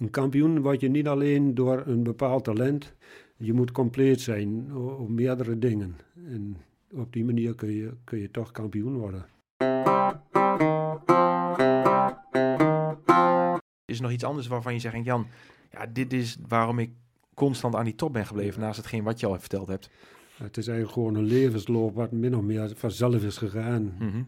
[0.00, 2.94] een kampioen word je niet alleen door een bepaald talent.
[3.36, 5.96] Je moet compleet zijn op meerdere dingen.
[6.26, 6.56] En
[6.90, 9.26] op die manier kun je, kun je toch kampioen worden.
[13.84, 15.26] Is er nog iets anders waarvan je zegt, Jan,
[15.72, 16.90] ja, dit is waarom ik
[17.34, 19.90] constant aan die top ben gebleven, naast hetgeen wat je al verteld hebt?
[20.36, 23.94] Het is eigenlijk gewoon een levensloop wat min of meer vanzelf is gegaan.
[23.98, 24.22] Mhm.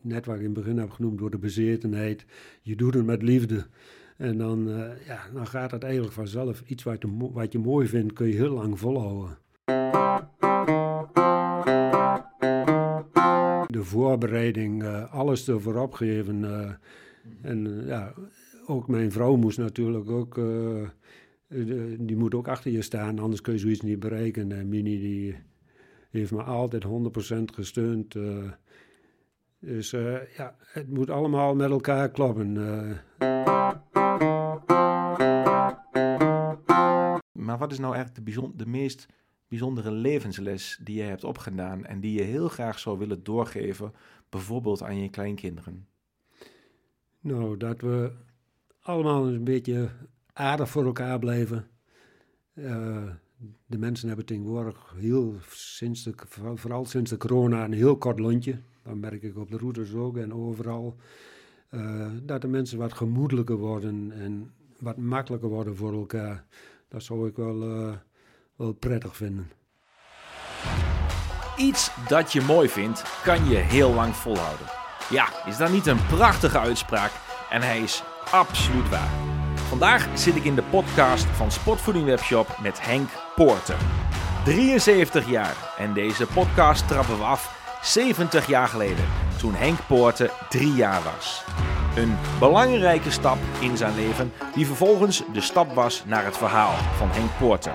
[0.00, 2.24] Net wat ik in het begin heb genoemd, door de bezetenheid.
[2.62, 3.66] Je doet het met liefde.
[4.16, 6.62] En dan, eh, ja, dan gaat het eigenlijk vanzelf.
[6.66, 9.38] Iets wat je, wat je mooi vindt, kun je heel lang volhouden.
[13.66, 16.44] De voorbereiding, eh, alles ervoor opgeven.
[16.44, 16.70] eh,
[17.42, 18.12] en ja,
[18.66, 20.34] ook mijn vrouw moest natuurlijk ook...
[21.98, 24.52] die moet ook achter je staan, anders kun je zoiets niet bereiken.
[24.52, 25.36] En Mini die
[26.10, 28.16] heeft me altijd 100% gesteund.
[29.58, 29.90] dus
[30.36, 32.56] ja, het moet allemaal met elkaar kloppen.
[37.44, 39.06] Maar wat is nou eigenlijk de, bijzon- de meest
[39.48, 43.92] bijzondere levensles die je hebt opgedaan en die je heel graag zou willen doorgeven,
[44.28, 45.86] bijvoorbeeld aan je kleinkinderen?
[47.20, 48.12] Nou, dat we
[48.80, 49.88] allemaal een beetje
[50.32, 51.66] aardig voor elkaar blijven.
[52.54, 53.02] Eh,
[53.66, 58.18] de mensen hebben tegenwoordig heel sinds de, vooral- vooral sinds de corona een heel kort
[58.18, 58.58] lontje.
[58.82, 60.96] Dat merk ik op de routes ook en overal.
[61.68, 66.44] Eh, dat de mensen wat gemoedelijker worden en wat makkelijker worden voor elkaar.
[66.94, 67.92] Dat zou ik wel, eh,
[68.56, 69.50] wel prettig vinden.
[71.56, 74.66] Iets dat je mooi vindt, kan je heel lang volhouden.
[75.10, 77.10] Ja, is dat niet een prachtige uitspraak?
[77.50, 79.10] En hij is absoluut waar.
[79.54, 83.78] Vandaag zit ik in de podcast van Sportvoeding Webshop met Henk Poorten.
[84.44, 89.04] 73 jaar en deze podcast trappen we af 70 jaar geleden,
[89.38, 91.44] toen Henk Poorten 3 jaar was.
[91.94, 97.08] Een belangrijke stap in zijn leven, die vervolgens de stap was naar het verhaal van
[97.10, 97.74] Henk Poorten.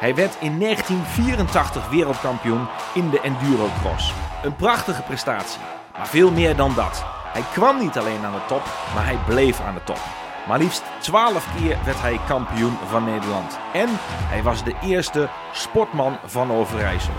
[0.00, 4.12] Hij werd in 1984 wereldkampioen in de endurocross.
[4.42, 5.60] Een prachtige prestatie,
[5.96, 7.04] maar veel meer dan dat.
[7.32, 8.62] Hij kwam niet alleen aan de top,
[8.94, 10.00] maar hij bleef aan de top.
[10.46, 13.58] Maar liefst 12 keer werd hij kampioen van Nederland.
[13.72, 13.88] En
[14.28, 17.14] hij was de eerste sportman van Overijssel.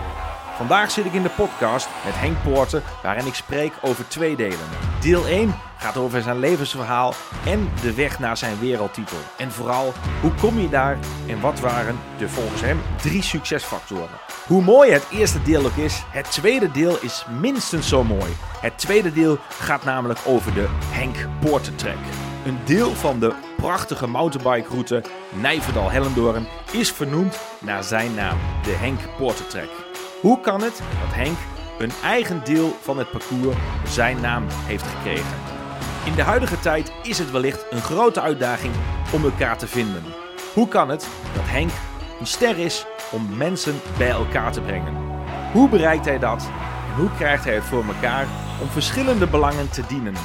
[0.60, 4.68] Vandaag zit ik in de podcast met Henk Poorten, waarin ik spreek over twee delen.
[5.02, 7.14] Deel 1 gaat over zijn levensverhaal
[7.46, 9.18] en de weg naar zijn wereldtitel.
[9.38, 10.98] En vooral, hoe kom je daar
[11.28, 14.20] en wat waren de volgens hem drie succesfactoren?
[14.48, 18.36] Hoe mooi het eerste deel ook is, het tweede deel is minstens zo mooi.
[18.62, 21.98] Het tweede deel gaat namelijk over de Henk Poorten Trek.
[22.46, 29.48] Een deel van de prachtige mountainbike-route Nijverdal-Hellendoorn is vernoemd naar zijn naam, de Henk Poorten
[29.48, 29.70] Trek.
[30.22, 31.38] Hoe kan het dat Henk
[31.78, 35.38] een eigen deel van het parcours zijn naam heeft gekregen?
[36.06, 38.74] In de huidige tijd is het wellicht een grote uitdaging
[39.14, 40.04] om elkaar te vinden.
[40.54, 41.70] Hoe kan het dat Henk
[42.20, 44.94] een ster is om mensen bij elkaar te brengen?
[45.52, 46.50] Hoe bereikt hij dat?
[46.90, 48.28] En hoe krijgt hij het voor elkaar
[48.62, 50.16] om verschillende belangen te dienen?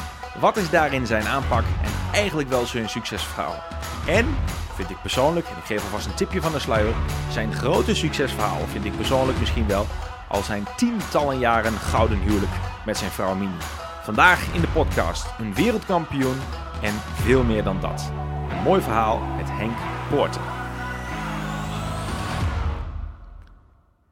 [0.41, 3.63] Wat is daarin zijn aanpak en eigenlijk wel zijn succesverhaal?
[4.07, 4.37] En,
[4.75, 6.95] vind ik persoonlijk, en ik geef alvast een tipje van de sluier,
[7.31, 9.87] zijn grote succesverhaal vind ik persoonlijk misschien wel
[10.29, 12.53] al zijn tientallen jaren gouden huwelijk
[12.87, 13.57] met zijn vrouw Mini.
[14.03, 16.37] Vandaag in de podcast een wereldkampioen
[16.83, 18.13] en veel meer dan dat.
[18.51, 19.77] Een mooi verhaal met Henk
[20.11, 20.43] Poorten.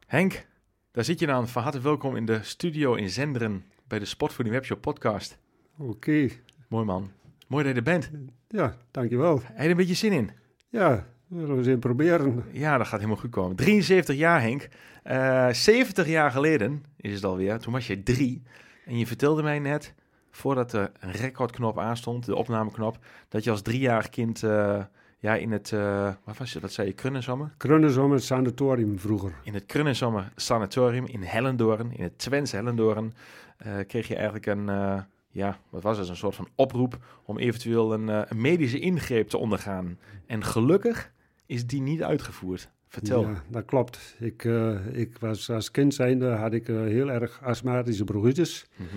[0.07, 0.45] Henk,
[0.91, 1.47] daar zit je dan.
[1.47, 5.37] Van harte welkom in de studio in Zenderen bij de Sportvoeding Webshop podcast.
[5.77, 6.27] Oké,
[6.67, 7.11] Mooi man.
[7.47, 8.11] Mooi dat je er bent.
[8.47, 9.41] ja, dankjewel.
[9.43, 10.31] Heb je er een beetje zin in?
[10.73, 12.43] Ja, we zullen eens in proberen.
[12.51, 13.55] Ja, dat gaat helemaal goed komen.
[13.55, 14.67] 73 jaar, Henk.
[15.03, 17.59] Eh 70 jaar geleden is het alweer.
[17.59, 18.41] Toen was je drie.
[18.85, 19.93] En je vertelde mij net,
[20.31, 22.97] voordat de recordknop aanstond, de opnameknop,
[23.29, 24.83] dat je als driejarig kind eh,
[25.19, 27.53] ja, in het, eh, wat was je, wat zei je, Krunnensommer?
[27.57, 29.33] Krunnesom het sanatorium vroeger.
[29.43, 33.13] In het Krunnensommer Sanatorium in Hellendoorn, in het Twents Hellendoorn,
[33.57, 35.01] eh, kreeg je eigenlijk een, eh,
[35.33, 39.29] ja, wat was het, een soort van oproep om eventueel een, eh, een medische ingreep
[39.29, 39.97] te ondergaan.
[40.25, 41.11] En gelukkig
[41.45, 42.69] is die niet uitgevoerd.
[42.87, 43.21] Vertel.
[43.21, 44.15] Ja, dat klopt.
[44.19, 48.67] Ik, eh, ik was als kind zijnde had ik eh, heel erg astmatische bronchitis.
[48.75, 48.87] Mhm.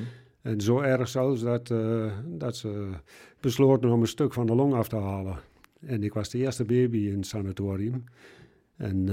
[0.42, 1.74] En zo erg zelfs dat,
[2.24, 2.90] dat ze
[3.40, 5.38] besloten om een stuk van de long af te halen.
[5.80, 8.04] En ik was de eerste baby in het sanatorium.
[8.76, 9.08] En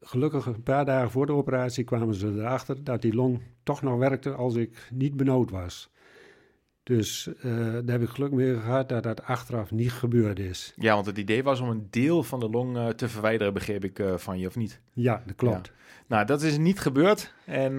[0.00, 3.98] gelukkig een paar dagen voor de operatie kwamen ze erachter dat die long toch nog
[3.98, 5.90] werkte als ik niet benauwd was.
[6.90, 10.72] Dus eh, daar heb ik geluk mee gehad dat dat achteraf niet gebeurd is.
[10.76, 13.84] Ja, want het idee was om een deel van de long eh, te verwijderen, begreep
[13.84, 14.80] ik eh, van je, of niet?
[14.92, 15.72] Ja, dat klopt.
[16.06, 17.34] Nou, dat is niet gebeurd.
[17.44, 17.76] En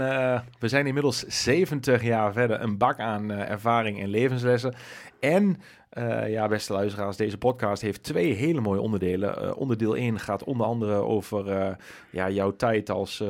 [0.60, 4.76] we zijn inmiddels 70 jaar verder, een bak aan ervaring en levenslessen.
[5.20, 5.58] En
[5.98, 9.44] Uh, ja, beste luisteraars, deze podcast heeft twee hele mooie onderdelen.
[9.44, 11.68] Uh, onderdeel 1 gaat onder andere over uh,
[12.10, 13.24] ja, jouw tijd als,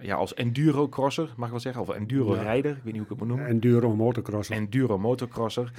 [0.00, 1.82] ja, als enduro-crosser, mag ik wel zeggen.
[1.82, 3.46] Of enduro-rijder, ik weet niet hoe ik het moet noemen.
[3.46, 4.56] Enduro-motocrosser.
[4.56, 5.72] Enduro-motocrosser.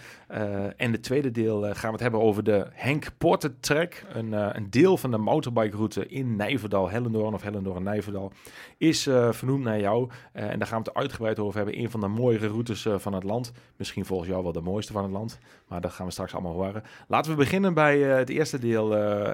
[0.78, 4.04] en de tweede deel gaan we het hebben over de Henk Porter Track.
[4.14, 8.32] Een, een deel van de motorbike-route in Nijverdal, Hellendoorn of Hellendoorn-Nijverdal,
[8.78, 10.10] is vernoemd naar jou.
[10.32, 11.80] en daar gaan we het uitgebreid over hebben.
[11.80, 13.52] Een van de mooiere routes van het land.
[13.76, 15.40] Misschien volgens jou wel de mooiste van het land.
[15.68, 16.84] Maar dat gaan we straks allemaal horen.
[17.08, 18.90] Laten we beginnen bij het eerste deel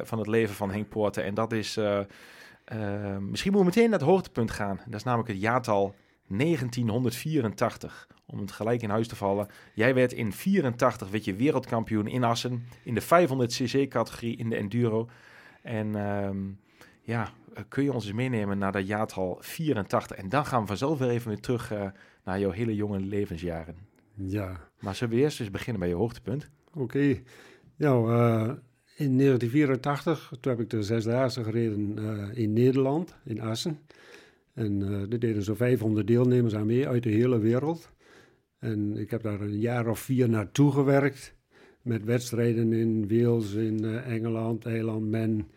[0.06, 1.24] van het leven van Henk Poorten.
[1.24, 1.80] En dat is,
[3.20, 4.80] misschien moeten we meteen naar het hoogtepunt gaan.
[4.86, 5.96] Dat is namelijk het jaartal
[6.28, 8.08] 1984.
[8.26, 9.48] Om het gelijk in huis te vallen.
[9.74, 12.68] Jij werd in 84 werd je wereldkampioen in Assen.
[12.84, 15.10] In de 500cc-categorie in de enduro.
[15.62, 16.38] En ehm,
[17.02, 17.30] ja,
[17.68, 20.18] kun je ons eens meenemen naar dat jaartal 84.
[20.18, 21.74] En dan gaan we vanzelf weer even weer terug
[22.24, 23.76] naar jouw hele jonge levensjaren.
[24.16, 24.70] Ja.
[24.80, 26.50] Maar zullen we eerst eens beginnen bij je hoogtepunt?
[26.74, 27.22] Oké.
[27.76, 28.52] Nou, uh,
[28.96, 33.80] in 1984, toen heb ik de Zesdaagse gereden uh, in Nederland, in Assen.
[34.54, 37.92] En er deden zo'n 500 deelnemers aan mee uit de hele wereld.
[38.60, 41.36] En ik heb daar een jaar of vier naartoe gewerkt.
[41.82, 45.48] Met wedstrijden in Wales, in Engeland, Eiland, Men.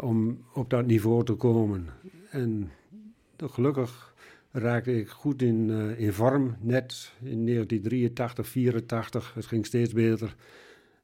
[0.00, 1.86] Om op dat niveau te komen.
[2.30, 2.70] En
[3.36, 4.14] gelukkig
[4.50, 9.34] raakte ik goed in, uh, in vorm, net in 1983, 84.
[9.34, 10.36] Het ging steeds beter.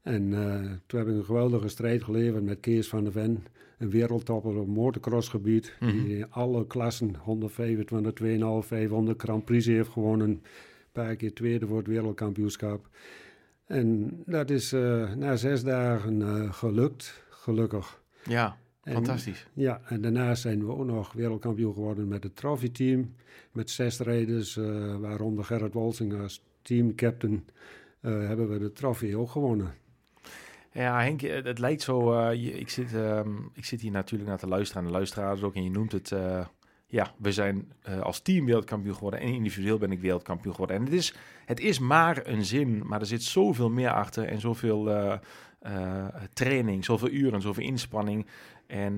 [0.03, 3.47] En uh, toen heb ik een geweldige strijd geleverd met Kees van der Ven,
[3.79, 6.05] een wereldtopper op motocrossgebied, mm -hmm.
[6.05, 10.29] die in alle klassen, 125, 2,5, 500 Grand Prix heeft gewonnen.
[10.29, 10.43] Een
[10.93, 12.89] paar keer tweede voor het wereldkampioenschap.
[13.67, 18.03] En dat is uh, na zes dagen gelukt, gelukkig.
[18.25, 18.57] Ja.
[18.93, 19.47] Fantastisch.
[19.53, 23.15] Ja, en daarna zijn we ook nog wereldkampioen geworden met het trophy-team.
[23.53, 27.45] Met zes rijders, uh, waaronder Gerrit Wolsing als teamcaptain,
[28.01, 29.75] uh, hebben we de trofee ook gewonnen.
[30.73, 32.13] Ja, Henk, het lijkt zo.
[32.13, 35.43] Uh, je, ik, zit, um, ik zit hier natuurlijk naar te luisteren aan de luisteraars
[35.43, 35.55] ook.
[35.55, 36.13] En je noemt het.
[36.87, 37.73] ja, we zijn
[38.03, 39.21] als team wereldkampioen geworden.
[39.21, 40.77] En individueel ben ik wereldkampioen geworden.
[40.77, 41.15] En het is,
[41.45, 44.25] het is maar een zin, maar er zit zoveel meer achter.
[44.25, 45.19] En zoveel
[46.33, 48.27] training, zoveel uren, zoveel inspanning.
[48.67, 48.95] En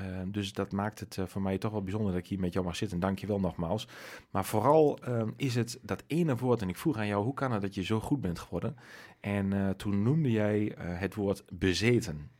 [0.00, 2.52] uh, dus dat maakt het uh, voor mij toch wel bijzonder dat ik hier met
[2.52, 3.00] jou mag zitten.
[3.00, 3.88] Dank je wel nogmaals.
[4.30, 6.62] Maar vooral uh, is het dat ene woord.
[6.62, 8.76] En ik vroeg aan jou, hoe kan het dat je zo goed bent geworden?
[9.20, 12.30] En eh, toen noemde jij het woord bezeten.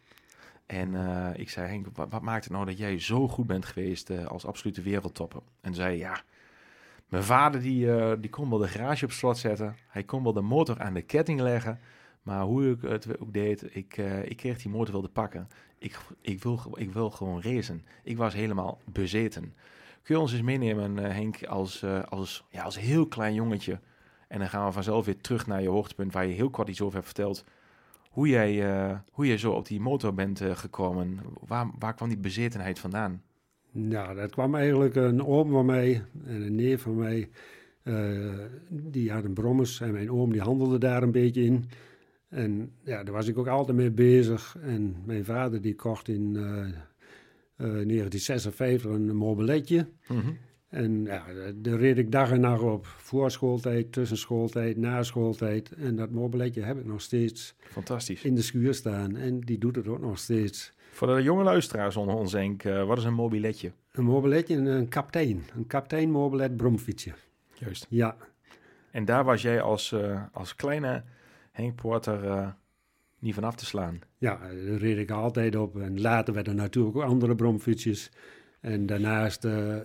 [0.66, 0.94] En
[1.36, 4.82] ik zei, Henk, wat, maakt het nou dat jij zo goed bent geweest als absolute
[4.82, 5.40] wereldtopper?
[5.60, 6.22] En zei, ja,
[7.08, 9.76] mijn vader die, die kon wel de garage op slot zetten.
[9.88, 11.80] Hij kon wel de motor aan de ketting leggen.
[12.22, 15.48] Maar hoe ik het ook deed, ik, ik kreeg die motor wel te pakken
[15.78, 17.82] ik, ik, wil, ik wil gewoon racen.
[18.02, 19.54] Ik was helemaal bezeten.
[20.02, 23.80] Kun je ons eens meenemen, uh, Henk, als, uh, als, ja, als heel klein jongetje?
[24.28, 26.80] En dan gaan we vanzelf weer terug naar je hoogtepunt, waar je heel kort iets
[26.80, 27.44] over hebt verteld.
[28.10, 31.18] Hoe jij, uh, hoe zo op die motor bent gekomen.
[31.46, 33.22] Waar, waar kwam die bezetenheid vandaan?
[33.70, 37.28] Nou, dat kwam eigenlijk een oom van mij en een neef van mij.
[38.68, 41.64] die hadden brommers en mijn oom die handelde daar een beetje in.
[42.28, 44.56] En ja, daar was ik ook altijd mee bezig.
[44.60, 46.66] En mijn vader die kocht in uh, uh,
[47.56, 49.88] 1956 een mobiletje.
[50.08, 50.38] Mm -hmm.
[50.68, 51.24] En ja,
[51.54, 52.86] daar reed ik dag en nacht op.
[52.86, 55.72] Voor schooltijd, tussen schooltijd, na schooltijd.
[55.72, 58.22] En dat mobiletje heb ik nog steeds Fantastisch.
[58.22, 59.16] in de schuur staan.
[59.16, 60.72] En die doet het ook nog steeds.
[60.90, 63.72] Voor de jonge luisteraars onder ons, denk uh, wat is een mobiletje?
[63.92, 65.44] Een mobiletje, een, een kaptein.
[65.56, 67.12] Een kaptein mobilet bromfietsje.
[67.54, 67.86] Juist.
[67.88, 68.16] Ja.
[68.90, 69.94] En daar was jij als,
[70.32, 71.02] als kleine
[71.56, 72.48] Henk Porter uh,
[73.18, 74.00] niet vanaf te slaan.
[74.18, 75.78] Ja, daar reed ik altijd op.
[75.78, 78.10] En later werden natuurlijk ook andere bromfietsjes.
[78.60, 79.76] En daarnaast, uh,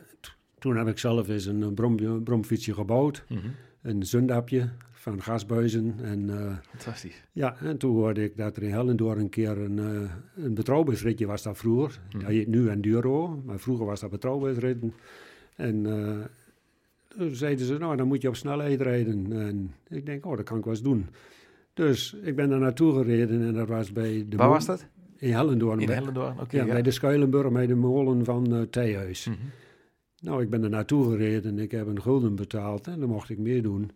[0.59, 3.25] toen heb ik zelf eens een brom, bromfietsje gebouwd.
[3.27, 3.51] Mm -hmm.
[3.81, 5.95] Een zundapje van gasbuizen.
[6.01, 7.23] En, uh, Fantastisch.
[7.31, 11.43] Ja, en toen hoorde ik dat er in Hellendoor een keer een, uh, een was
[11.43, 11.99] dat vroeger.
[12.03, 12.19] Mm -hmm.
[12.19, 14.93] Dat heet nu Enduro, maar vroeger was dat betrouwbaarheidsritten.
[15.55, 15.83] En
[17.07, 19.33] toen zeiden ze, nou, dan moet je op snelheid rijden.
[19.33, 21.09] En ik denk, oh, dat kan ik wel eens doen.
[21.73, 24.37] Dus ik ben daar naartoe gereden en dat was bij de...
[24.37, 24.85] Waar was dat?
[25.17, 25.79] In Hellendoorn.
[25.79, 26.41] In Hellendoorn, oké.
[26.41, 29.25] Okay, ja, ja, bij de Schuilenburg, bij de molen van uh, Theehuis.
[29.27, 29.49] Mm -hmm.
[30.21, 33.29] Nou, ik ben er naartoe gereden en ik heb een gulden betaald en dan mocht
[33.29, 33.91] ik meedoen.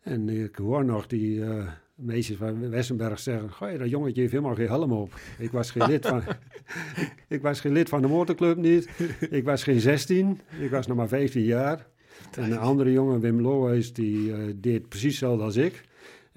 [0.00, 4.54] En ik hoor nog die uh, meisjes van Wessenberg zeggen, goh, dat jongetje heeft helemaal
[4.54, 5.20] geen helm op.
[5.38, 8.88] Ik was geen lid van, ik, ik, was geen lid van de motorclub niet.
[9.30, 11.86] Ik was geen 16, ik was nog maar 15 jaar.
[12.36, 15.87] En een andere jongen, Wim Lohuis, die uh, deed precies hetzelfde als ik.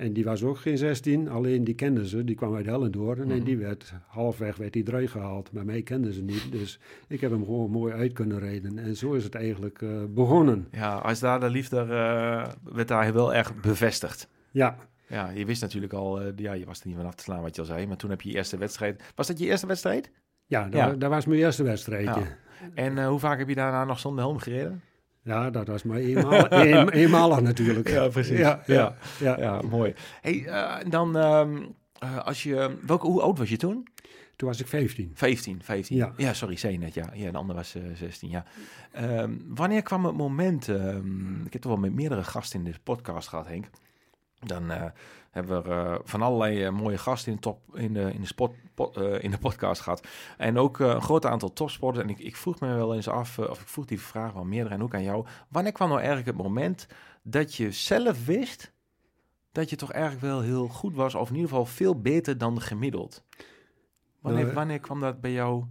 [0.02, 2.24] En die was ook geen 16, alleen die kenden ze.
[2.24, 3.44] Die kwam uit Hellendoorn en mm.
[3.44, 5.52] die werd halfweg werd die eruit gehaald.
[5.52, 8.78] Maar mij kenden ze niet, dus ik heb hem gewoon mooi uit kunnen rijden.
[8.78, 10.68] En zo is het eigenlijk uh, begonnen.
[10.72, 14.28] Ja, als daar de liefde uh, werd daar wel erg bevestigd.
[14.52, 14.78] Ja.
[15.08, 17.42] Ja, je wist natuurlijk al, eh, ja, je was er niet van af te slaan
[17.42, 17.88] wat je al zei.
[17.88, 19.04] Maar toen heb je je eerste wedstrijd.
[19.16, 20.12] Was dat je eerste wedstrijd?
[20.46, 20.88] Ja, dat, Ja.
[20.88, 22.20] wa- dat was mijn eerste wedstrijdje.
[22.20, 22.38] Ja.
[22.74, 24.82] En eh, hoe vaak heb je daarna nog zonder helm gereden?
[25.24, 27.90] Ja, dat was maar eenmaal, een, eenmalig natuurlijk.
[27.90, 28.38] Ja, precies.
[28.38, 29.40] Ja, ja, ja.
[29.40, 29.94] Ja, mooi.
[30.22, 31.58] Hey, eh, dan, ehm,
[32.00, 33.88] eh, als je, welke, hoe oud was je toen?
[34.36, 35.12] Toen was ik 15.
[35.14, 35.98] 15, 15.
[36.18, 36.34] Ja.
[36.34, 37.10] sorry, zei net, ja.
[37.14, 38.46] ja de ander was eh 16, ja.
[38.92, 42.80] Ehm, wanneer kwam het moment, ehm, ik heb toch wel met meerdere gasten in deze
[42.80, 43.66] podcast gehad, Henk.
[44.40, 44.86] Dan eh,
[45.32, 48.28] hebben we eh, van allerlei eh, mooie gasten in, de top, in, de, in, de
[48.28, 48.54] spot,
[48.96, 50.08] eh, in de podcast gehad.
[50.38, 52.04] En ook een groot aantal topsporters.
[52.04, 54.76] En ik, ik vroeg me wel eens af, of ik vroeg die vraag wel meerdere
[54.76, 55.26] en ook aan jou.
[55.48, 56.88] Wanneer kwam nou eigenlijk het moment
[57.22, 58.72] dat je zelf wist
[59.52, 62.62] dat je toch eigenlijk wel heel goed was, of in ieder geval veel beter dan
[62.62, 63.24] gemiddeld?
[64.20, 65.64] Wanneer, Nou, wanneer kwam dat bij jou?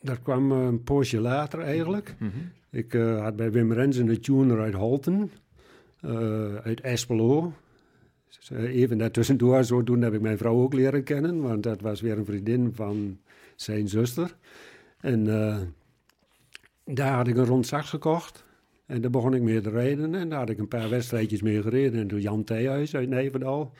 [0.00, 2.14] Dat kwam een poosje later eigenlijk.
[2.18, 2.30] Mhm.
[2.70, 5.32] Ik had bij Wim Rensen de tuner uit Holten,
[6.62, 7.52] uit Espelo.
[8.50, 12.24] Even daartussendoor, zodoende heb ik mijn vrouw ook leren kennen, want dat was weer een
[12.24, 13.18] vriendin van
[13.56, 14.36] zijn zuster.
[15.00, 15.60] En eh,
[16.84, 18.44] daar had ik een rond sax gekocht.
[18.86, 20.14] En daar begon ik mee te rijden.
[20.14, 22.00] En daar had ik een paar wedstrijdjes mee gereden.
[22.00, 23.72] En toen Jan Theehuis uit Nijverdal,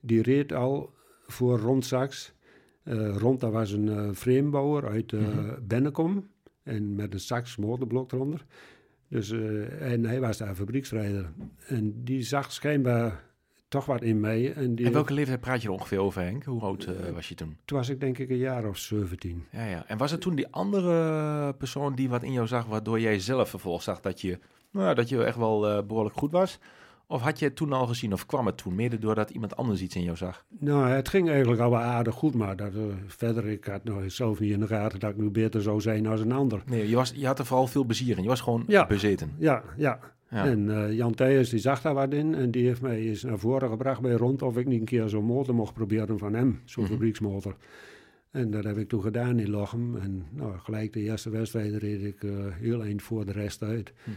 [0.00, 0.92] die reed al
[1.26, 2.32] voor rond sax.
[2.82, 5.54] Eh, rond, dat was een eh framebouwer uit Mhm.
[5.62, 6.28] Bennekom.
[6.62, 8.44] En met een sax motorblok eronder.
[9.08, 9.30] Dus,
[9.78, 11.32] en hij was daar fabrieksrijder.
[11.66, 13.29] En die zag schijnbaar
[13.70, 14.52] toch wat in mij.
[14.52, 16.44] En, die, En welke leeftijd praat je er ongeveer over, Henk?
[16.44, 17.56] Hoe oud eh, was je toen?
[17.64, 19.44] Toen was ik denk ik een jaar of 17.
[19.50, 19.84] Ja, ja.
[19.86, 23.48] En was het toen die andere persoon die wat in jou zag, waardoor jij zelf
[23.48, 24.38] vervolgens zag dat je,
[24.70, 26.58] nou, ja, dat je echt wel eh, behoorlijk goed was?
[27.06, 29.80] Of had je het toen al gezien, of kwam het toen mede doordat iemand anders
[29.80, 30.44] iets in jou zag?
[30.58, 34.02] Nou, het ging eigenlijk al wel aardig goed, maar dat, eh, verder, ik had nog
[34.06, 36.62] zelf niet in de gaten dat ik nu beter zou zijn als een ander.
[36.66, 38.22] Nee, je, was, je had er vooral veel plezier in.
[38.22, 38.86] Je was gewoon Ja.
[38.86, 39.34] bezeten.
[39.38, 39.98] Ja, ja.
[40.30, 40.44] Ja.
[40.46, 43.38] En eh, Jan Thijs die zag daar wat in en die heeft mij eens naar
[43.38, 46.60] voren gebracht bij rond of ik niet een keer zo'n motor mocht proberen van hem,
[46.64, 46.92] zo'n Mhm.
[46.92, 47.56] fabrieksmotor.
[48.30, 49.96] En dat heb ik toen gedaan in Lochem.
[49.96, 53.92] En nou, gelijk de eerste wedstrijd reed ik eh, heel eind voor de rest uit.
[54.04, 54.16] Mhm.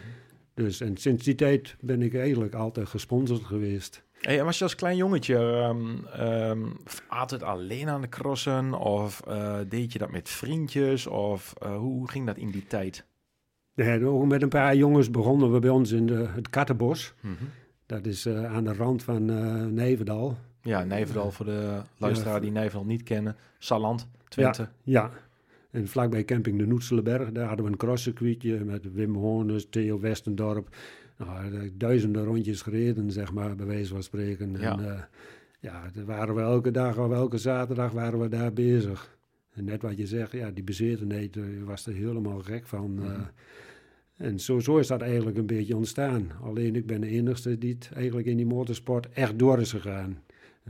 [0.53, 4.03] Dus, en sinds die tijd ben ik eigenlijk altijd gesponsord geweest.
[4.19, 6.59] Hey, en was je als klein jongetje ehm, ehm,
[7.07, 8.73] altijd alleen aan de crossen?
[8.73, 11.07] Of eh, deed je dat met vriendjes?
[11.07, 13.05] Of hoe ging dat in die tijd?
[13.75, 17.13] Ja, ook met een paar jongens begonnen we bij ons in de, het Kattenbos.
[17.19, 17.33] Mhm.
[17.85, 19.25] Dat is eh, aan de rand van
[19.73, 20.37] Nijverdal.
[20.61, 22.39] Ja, Nijverdal voor de luisteraar Ja.
[22.39, 23.35] die Nijverdal niet kennen.
[23.57, 24.67] Salland, Twente.
[24.83, 25.11] Ja,
[25.71, 30.75] en vlakbij camping de Noetselenberg, daar hadden we een crosscircuitje met Wim Hoornes, Theo Westendorp.
[31.17, 34.55] Nou, duizenden rondjes gereden, zeg maar, bij wijze van spreken.
[34.59, 34.71] Ja.
[34.71, 35.01] En, eh,
[35.59, 39.12] ja, daar waren we elke dag of elke zaterdag waren we daar bezig.
[39.53, 42.97] En net wat je zegt, ja, die bezetenheid, eh, was er helemaal gek van.
[43.03, 43.09] eh.
[43.09, 43.21] Mhm.
[44.17, 46.31] en zo, zo is dat eigenlijk een beetje ontstaan.
[46.41, 50.17] Alleen ik ben de enigste die het eigenlijk in die motorsport echt door is gegaan.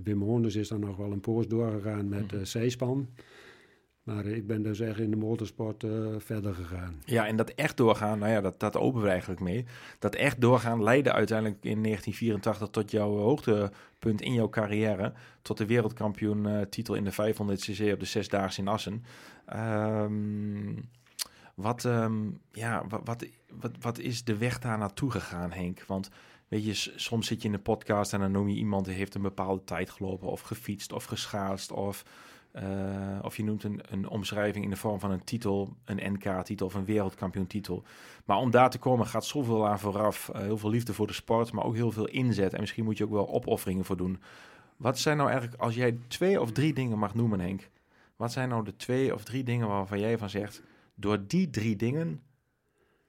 [0.04, 2.36] Wim Hoornes is dan nog wel een poos doorgegaan met Mhm.
[2.36, 3.08] eh zijspan.
[4.04, 7.02] Maar ik ben dus echt in de motorsport eh, verder gegaan.
[7.06, 9.66] Ja, en dat echt doorgaan, nou ja, dat, dat openen we eigenlijk mee.
[10.00, 15.14] Dat echt doorgaan leidde uiteindelijk in 1984 tot jouw hoogtepunt in jouw carrière.
[15.42, 19.04] Tot de wereldkampioen eh, titel in de 500 cc op de Zesdaagse in Assen.
[19.46, 20.76] Ehm,
[21.56, 23.26] wat, ehm, ja, wat, wat,
[23.60, 25.84] wat, wat is de weg daar naartoe gegaan, Henk?
[25.88, 26.10] Want
[26.48, 29.16] weet je, soms zit je in een podcast en dan noem je iemand die heeft
[29.16, 32.04] een bepaalde tijd gelopen of gefietst of geschaatst of...
[32.54, 36.66] eh, of je noemt een, een omschrijving in de vorm van een titel, een NK-titel
[36.66, 37.84] of een wereldkampioentitel.
[38.26, 40.30] Maar om daar te komen gaat zoveel aan vooraf.
[40.30, 42.54] Eh, heel veel liefde voor de sport, maar ook heel veel inzet.
[42.54, 44.22] En misschien moet je ook wel opofferingen voor doen.
[44.78, 47.70] Wat zijn nou eigenlijk, als jij twee of drie dingen mag noemen, Henk.
[48.16, 50.62] Wat zijn nou de twee of drie dingen waarvan jij van zegt...
[50.96, 52.22] door die drie dingen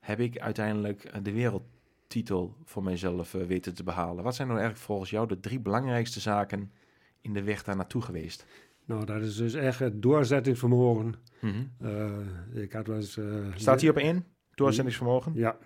[0.00, 4.24] heb ik uiteindelijk eh, de wereldtitel voor mijzelf eh, weten te behalen.
[4.24, 6.72] Wat zijn nou eigenlijk volgens jou de drie belangrijkste zaken
[7.20, 8.46] in de weg daar naartoe geweest?
[8.86, 11.14] Nou, dat is dus echt het doorzettingsvermogen.
[11.40, 11.54] Mhm.
[11.80, 13.16] Eh, ik had wel eens...
[13.16, 13.24] eh,
[13.54, 14.24] Staat hierop in?
[14.54, 15.32] Doorzettingsvermogen?
[15.34, 15.56] Ja,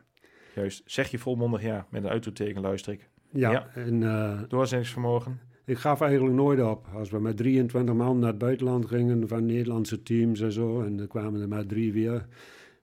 [0.54, 0.82] Juist.
[0.86, 3.08] Zeg je volmondig ja, met een uitroepteken luister ik.
[3.32, 3.50] ja.
[3.50, 3.68] Ja.
[3.74, 5.40] en eh, Doorzettingsvermogen.
[5.64, 6.86] ik gaf eigenlijk nooit op.
[6.94, 10.80] Als we met 23 man naar het buitenland gingen van Nederlandse teams en zo...
[10.82, 12.26] en er kwamen er maar drie weer...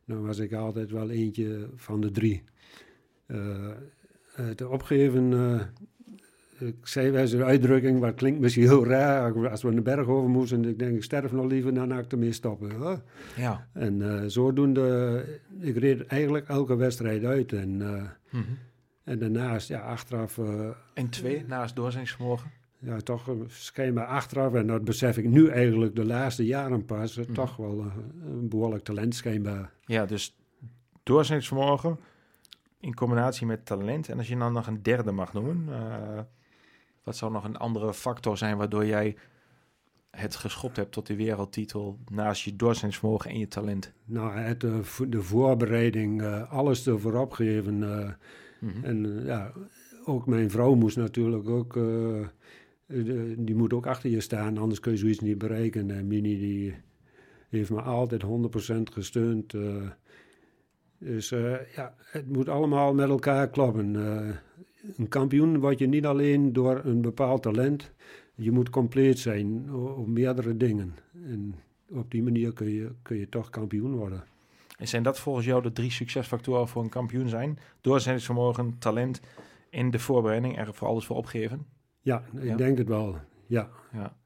[0.06, 2.44] dan was ik altijd wel eentje van de drie.
[4.32, 5.34] Het opgeven...
[6.59, 9.50] eh, ik zei wel een uitdrukking, wat klinkt misschien heel raar...
[9.50, 10.65] als we een berg over moesten...
[10.65, 12.71] ik denk, ik sterf nog liever dan ik ermee stoppen.
[12.71, 12.97] Huh?
[13.35, 13.67] Ja.
[13.74, 15.25] En eh, zodoende,
[15.59, 17.53] ik reed eigenlijk elke wedstrijd uit.
[17.53, 18.43] En, eh, Mhm.
[19.03, 22.51] en daarnaast, ja, achteraf, eh, En twee, naast doorzettingsvermogen.
[22.79, 27.17] ja, toch eh, schijnbaar achteraf, en dat besef ik nu eigenlijk de laatste jaren pas,
[27.17, 27.33] eh, Mhm.
[27.33, 27.85] toch wel eh,
[28.27, 29.71] een behoorlijk talent schijnbaar.
[29.85, 30.35] Ja, dus
[31.03, 32.00] doorzettingsvermogen
[32.79, 34.09] in combinatie met talent.
[34.09, 36.19] En als je dan nog een derde mag noemen, eh,
[37.05, 39.15] wat zou nog een andere factor zijn waardoor jij
[40.09, 43.93] het geschopt hebt tot de wereldtitel naast je doorzettingsvermogen en je talent?
[44.05, 47.81] Nou, het, uh, de voorbereiding, uh, alles ervoor opgeven.
[47.81, 48.09] Uh,
[48.59, 48.83] mm -hmm.
[48.83, 49.51] En ja,
[50.05, 51.74] ook mijn vrouw moest natuurlijk ook,
[53.38, 55.91] die moet ook achter je staan, anders kun je zoiets niet bereiken.
[55.91, 56.75] En Mini die
[57.50, 58.27] heeft me altijd 100%
[58.93, 59.55] gesteund.
[60.97, 61.29] dus
[61.75, 63.95] ja, het moet allemaal met elkaar kloppen.
[64.98, 67.94] Een kampioen word je niet alleen door een bepaald talent
[68.36, 70.96] je moet compleet zijn op meerdere dingen.
[71.25, 71.56] En
[71.89, 74.24] op die manier kun je, kun je toch kampioen worden.
[74.77, 77.60] En zijn dat volgens jou de drie succesfactoren voor een kampioen zijn?
[77.82, 79.22] Doorzettingsvermogen, talent
[79.70, 81.65] en de voorbereiding, er voor alles voor opgeven?
[82.01, 83.15] Ja, ik denk het wel.
[83.48, 83.70] Ja.
[83.94, 84.18] ja.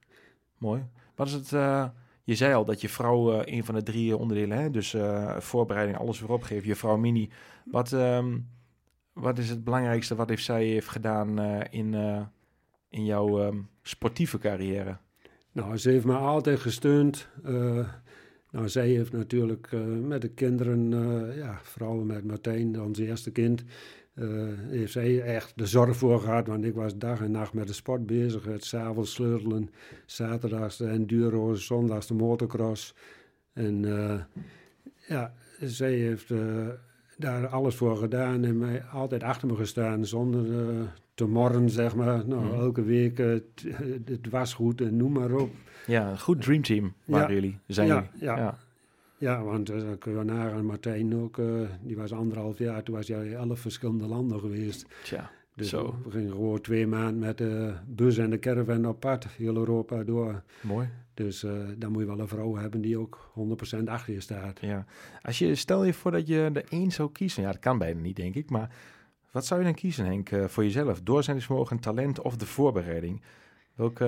[0.57, 0.85] Mooi.
[1.15, 1.51] Wat is het...
[1.51, 1.87] Uh,
[2.23, 4.69] je zei al dat je vrouw uh, een van de drie onderdelen, hè?
[4.69, 6.67] dus uh, voorbereiding, alles voor opgeven.
[6.67, 7.29] Je vrouw Mini.
[7.65, 8.47] Wat, um,
[9.13, 11.39] wat is het belangrijkste wat heeft zij heeft gedaan
[11.69, 11.93] in
[12.89, 14.97] in jouw um, sportieve carrière?
[15.51, 17.27] Nou, ze heeft me altijd gesteund.
[17.45, 17.87] Uh,
[18.51, 20.89] nou, zij heeft natuurlijk met de kinderen,
[21.35, 23.63] ja, vooral met Martijn, ons eerste kind,
[24.67, 26.47] heeft zij echt de zorg voor gehad.
[26.47, 28.45] Want ik was dag en nacht met de sport bezig.
[28.45, 29.69] Het s'avonds sleutelen,
[30.05, 32.95] zaterdags de enduro, zondags de motocross.
[33.53, 33.81] En
[35.07, 36.33] ja, zij heeft
[37.19, 40.45] daar alles voor gedaan en mij altijd achter me gestaan zonder
[41.13, 42.27] te morren, zeg maar.
[42.27, 42.53] Nou, mm.
[42.53, 43.39] elke week uh,
[44.05, 45.49] het was goed en noem maar op.
[45.87, 48.25] Ja, een goed dreamteam waren ja, jullie, zijn ja, jullie.
[48.25, 48.57] Ja, ja.
[49.17, 53.07] ja want uh, kun je nagaan, Martijn ook, uh, die was anderhalf jaar, toen was
[53.07, 54.85] jij elf verschillende landen geweest.
[55.03, 55.95] Tja, dus zo.
[56.03, 60.03] we gingen gewoon twee maanden met de bus en de caravan op pad, heel Europa
[60.03, 60.41] door.
[60.61, 60.87] Mooi.
[61.19, 63.31] Dus uh, dan moet je wel een vrouw hebben die ook
[63.79, 64.59] 100% achter je staat.
[64.61, 64.85] Ja.
[65.21, 67.99] Als je, stel je voor dat je de één zou kiezen, ja dat kan bijna
[67.99, 68.75] niet denk ik, maar
[69.31, 71.01] wat zou je dan kiezen, Henk, uh, voor jezelf?
[71.01, 73.21] Doorzettingsvermogen, talent of de voorbereiding?
[73.75, 74.05] Welke,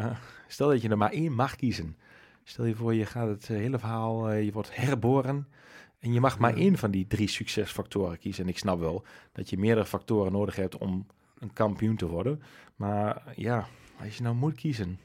[0.00, 0.16] uh,
[0.48, 1.96] stel dat je er maar één mag kiezen.
[2.44, 5.48] Stel je voor, je gaat het eh, hele verhaal, je wordt herboren.
[5.98, 8.44] En je mag maar één van die drie succesfactoren kiezen.
[8.44, 11.06] En ik snap wel dat je meerdere factoren nodig hebt om
[11.38, 12.42] een kampioen te worden.
[12.76, 13.66] Maar ja,
[14.00, 14.98] als je nou moet kiezen,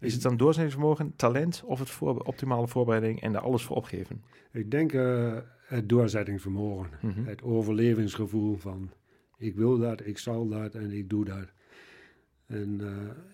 [0.00, 4.22] is het dan doorzettingsvermogen, talent of het voor, optimale voorbereiding en daar alles voor opgeven?
[4.52, 5.36] Ik denk uh,
[5.66, 7.26] het doorzettingsvermogen, mm -hmm.
[7.26, 8.90] het overlevingsgevoel van
[9.40, 11.46] ik wil dat, ik zal dat en ik doe dat.
[12.46, 12.88] En, uh,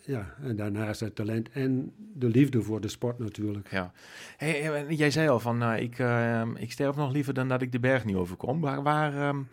[0.05, 3.71] ja, en daarnaast het talent en de liefde voor de sport natuurlijk.
[3.71, 3.93] Ja.
[4.37, 7.73] Hey, jij zei al van, uh, ik, uh, ik sterf nog liever dan dat ik
[7.73, 8.61] de berg niet overkom.
[8.61, 9.49] Waar, waar, um,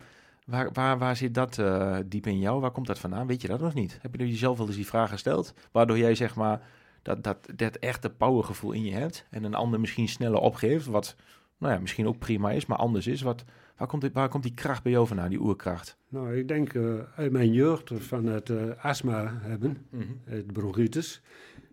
[0.46, 1.62] waar, waar, waar zit dat
[2.06, 2.60] diep in jou?
[2.60, 3.26] Waar komt dat vandaan?
[3.26, 3.98] Weet je dat nog niet?
[4.02, 5.54] Heb je jezelf wel eens die vraag gesteld?
[5.72, 6.60] Waardoor jij zeg maar
[7.04, 11.16] dat, dat, dat echte powergevoel in je hebt en een ander misschien sneller opgeeft, wat
[11.58, 13.22] nou ja, misschien ook prima is, maar anders is.
[13.22, 13.44] Wat,
[13.76, 15.98] waar, komt die, waar komt die kracht bij jou vandaan, die oerkracht?
[16.08, 20.20] Nou, ik denk uh, uit mijn jeugd van het uh, astma hebben, mm -hmm.
[20.24, 21.22] het bronchitis.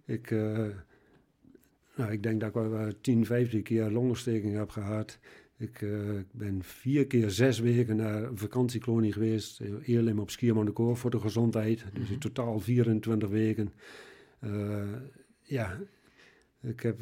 [0.06, 0.68] Ik, uh,
[1.96, 5.20] nou, ik denk dat ik wel 10, 15 keer longontsteking heb gehad.
[5.58, 5.86] Ik
[6.32, 9.62] ben vier keer zes weken naar een vakantiekolonie geweest.
[9.84, 11.86] Eerlijk op Schiermonnikoor voor de gezondheid.
[11.94, 13.74] Dus in totaal 24 weken.
[15.52, 15.78] Ja,
[16.62, 17.02] ik heb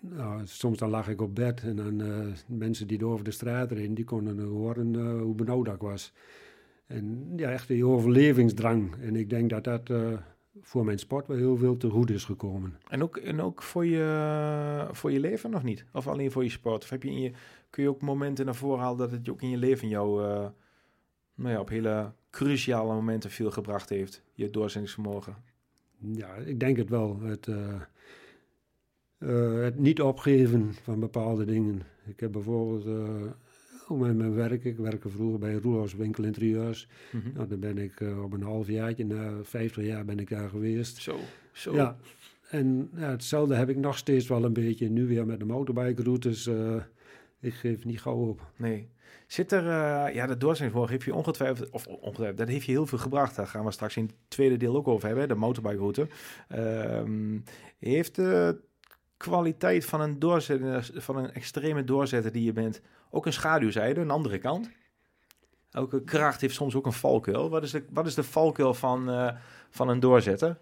[0.00, 3.72] nou, soms dan lag ik op bed en dan uh, mensen die door de straat
[3.72, 6.12] reden, die konden horen uh, hoe benauwd ik was.
[6.86, 8.94] En ja, echt die overlevingsdrang.
[9.00, 9.90] En ik denk dat dat
[10.60, 12.78] voor mijn sport wel heel veel te goed is gekomen.
[12.88, 15.84] En ook, en ook voor, je, voor je leven nog niet?
[15.92, 16.82] Of alleen voor je sport?
[16.82, 17.32] Of heb je in je,
[17.70, 20.22] kun je ook momenten naar voren halen dat het ook in je leven jou
[21.34, 24.22] nou ja, op hele cruciale momenten veel gebracht heeft?
[24.32, 25.36] Je doorzettingsvermogen?
[25.98, 27.20] Ja, ik denk het wel.
[27.20, 27.46] Het
[29.18, 31.82] uh, het niet opgeven van bepaalde dingen.
[32.06, 36.88] Ik heb bijvoorbeeld uh, met mijn werk, ik werkte vroeger bij Roelofs Winkel Interieurs.
[37.12, 37.32] Mm -hmm.
[37.34, 41.02] nou, dan ben ik op een halfjaartje, na 50 jaar ben ik daar geweest.
[41.02, 41.18] Zo,
[41.52, 41.74] zo.
[41.74, 41.96] Ja,
[42.50, 46.02] en ja, hetzelfde heb ik nog steeds wel een beetje, nu weer met de motorbike
[46.02, 46.50] routes.
[47.40, 48.52] Ik geef niet gauw op.
[48.56, 48.90] Nee.
[49.26, 52.86] Zit er, uh, ja, de doorzettingsvermogen heeft je ongetwijfeld, of ongetwijfeld, dat heeft je heel
[52.86, 53.36] veel gebracht.
[53.36, 56.08] Daar gaan we straks in het tweede deel ook over hebben, de motorbike route.
[56.56, 57.40] Uh,
[57.78, 58.50] heeft uh,
[59.16, 64.10] kwaliteit van een doorzetter, van een extreme doorzetter die je bent, ook een schaduwzijde, een
[64.10, 64.70] andere kant?
[65.70, 67.50] Elke kracht heeft soms ook een valkuil.
[67.50, 69.30] Wat is de, wat is de valkuil van, uh,
[69.70, 70.58] van een doorzetter?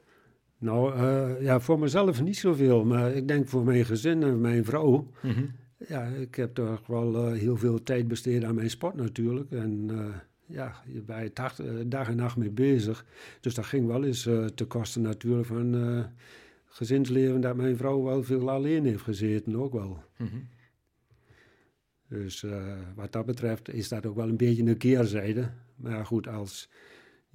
[0.59, 4.65] Nou, uh, ja, voor mezelf niet zoveel, maar ik denk voor mijn gezin en mijn
[4.65, 5.11] vrouw.
[5.23, 5.55] Mm -hmm.
[5.89, 9.51] Ja, ik heb toch wel uh, heel veel tijd besteed aan mijn sport natuurlijk.
[9.51, 9.91] En
[10.47, 11.37] ja, je bent
[11.91, 13.05] dag en nacht mee bezig.
[13.41, 14.23] Dus dat ging wel eens
[14.55, 16.07] te kosten natuurlijk van
[16.65, 20.03] gezinsleven dat mijn vrouw wel veel alleen heeft gezeten, ook wel.
[20.17, 20.49] Mm -hmm.
[22.09, 22.45] Dus
[22.95, 25.51] wat dat betreft is dat ook wel een beetje een keerzijde.
[25.77, 26.69] Maar goed, als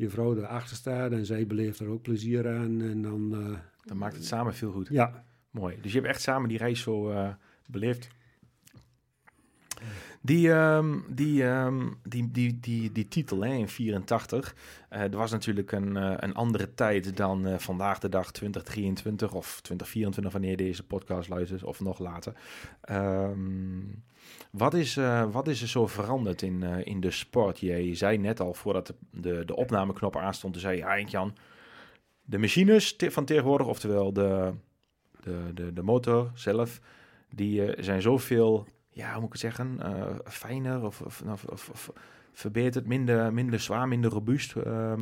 [0.02, 2.82] je vrouw erachter staat en zij beleeft er ook plezier aan.
[2.82, 4.88] En dan, eh, Dan maakt het samen veel goed.
[4.92, 5.78] ja, Mooi.
[5.82, 7.34] Dus je hebt echt samen die reis zo eh,
[7.66, 8.08] beleefd.
[10.24, 14.56] Die, ehm, die, ehm, die, die, die, die titel hè, in 84,
[14.90, 19.34] eh er was natuurlijk een, eh, een andere tijd dan eh, vandaag de dag 2023
[19.34, 22.34] of 2024 wanneer deze podcast luistert of nog later.
[22.82, 23.82] Ehm,
[24.52, 27.60] wat, is, eh, wat is er zo veranderd in, in de sport?
[27.60, 31.36] Jij zei net al voordat de, de, opnameknop aanstond, zei je, ja Henk-Jan,
[32.24, 34.54] de machines van tegenwoordig, oftewel de,
[35.20, 36.80] de, de, de motor zelf,
[37.30, 38.68] die zijn zoveel,
[39.02, 41.92] ja, hoe moet ik het zeggen, eh, fijner of, of, of, of-
[42.34, 44.56] verbeterd, minder, minder zwaar, minder robuust.
[44.56, 45.02] ehm,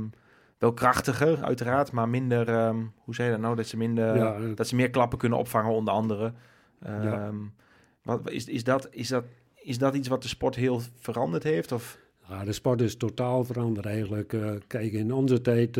[0.58, 4.34] wel krachtiger, uiteraard, maar minder, ehm, hoe zei je dat nou, dat ze minder, ja,
[4.36, 6.34] eh, dat ze meer klappen kunnen opvangen, onder andere.
[6.82, 7.32] Ehm, Ja.
[8.04, 9.24] wat, is, is, dat, is, dat,
[9.56, 11.72] is dat iets wat de sport heel veranderd heeft?
[11.72, 11.98] Of?
[12.30, 14.34] Ja, de sport is totaal veranderd eigenlijk.
[14.34, 15.78] Eh, kijk, in onze tijd,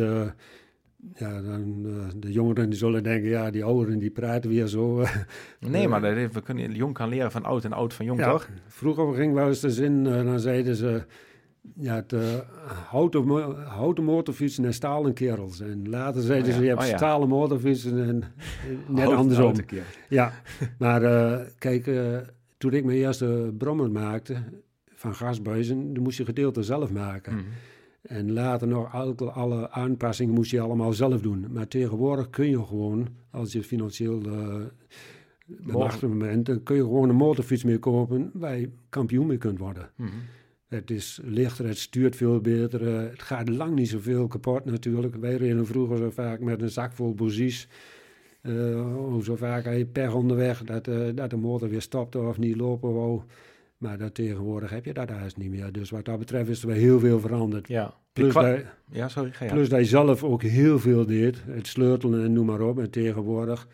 [1.14, 5.00] ja, dan, eh, de jongeren die zullen denken, ja, die ouderen die praten weer zo.
[5.00, 5.16] eh.
[5.60, 8.18] Nee, Eh, maar dat we kunnen, jong kan leren van oud en oud van jong,
[8.18, 8.48] Ja, toch?
[8.66, 11.02] Vroeger ging wel eens de zin, dan zeiden ze,
[11.76, 12.20] ja, het uh,
[12.88, 13.28] houten,
[13.66, 15.60] houten motorfietsen en stalen kerels.
[15.60, 16.96] En later zeiden Oh ja, ze, je hebt oh ja.
[16.96, 18.22] stalen motorfietsen en
[18.88, 19.54] net andersom.
[20.08, 20.32] Ja,
[20.78, 21.00] maar
[21.58, 21.90] kijk,
[22.58, 24.36] toen ik mijn eerste brommer maakte
[24.94, 27.34] van gasbuizen, dan moest je gedeelte zelf maken.
[27.34, 27.44] Mhm.
[28.10, 28.92] En later nog
[29.34, 31.46] alle, aanpassingen moest je allemaal zelf doen.
[31.52, 34.64] Maar tegenwoordig kun je gewoon, als je financieel uh,
[35.46, 39.58] bemachtigd bent, dan kun je gewoon een motorfiets mee kopen waar je kampioen mee kunt
[39.58, 39.90] worden.
[39.96, 40.08] Mhm.
[40.68, 42.96] Het is lichter, het stuurt veel beter.
[42.96, 45.16] eh, het gaat lang niet zoveel kapot natuurlijk.
[45.16, 47.68] Wij reden vroeger zo vaak met een zak vol bozies.
[48.42, 52.38] Uh, zo vaak had je pech onderweg dat, uh, dat de motor weer stopte of
[52.38, 53.20] niet lopen wou.
[53.76, 55.72] Maar dat tegenwoordig heb je dat juist niet meer.
[55.72, 57.68] Dus wat dat betreft is er wel heel veel veranderd.
[57.68, 57.99] Ja.
[58.20, 59.30] Plus, dat, ja, sorry.
[59.32, 61.42] Ga plus dat je zelf ook heel veel deed.
[61.46, 62.78] Het sleutelen en noem maar op.
[62.78, 63.66] En tegenwoordig,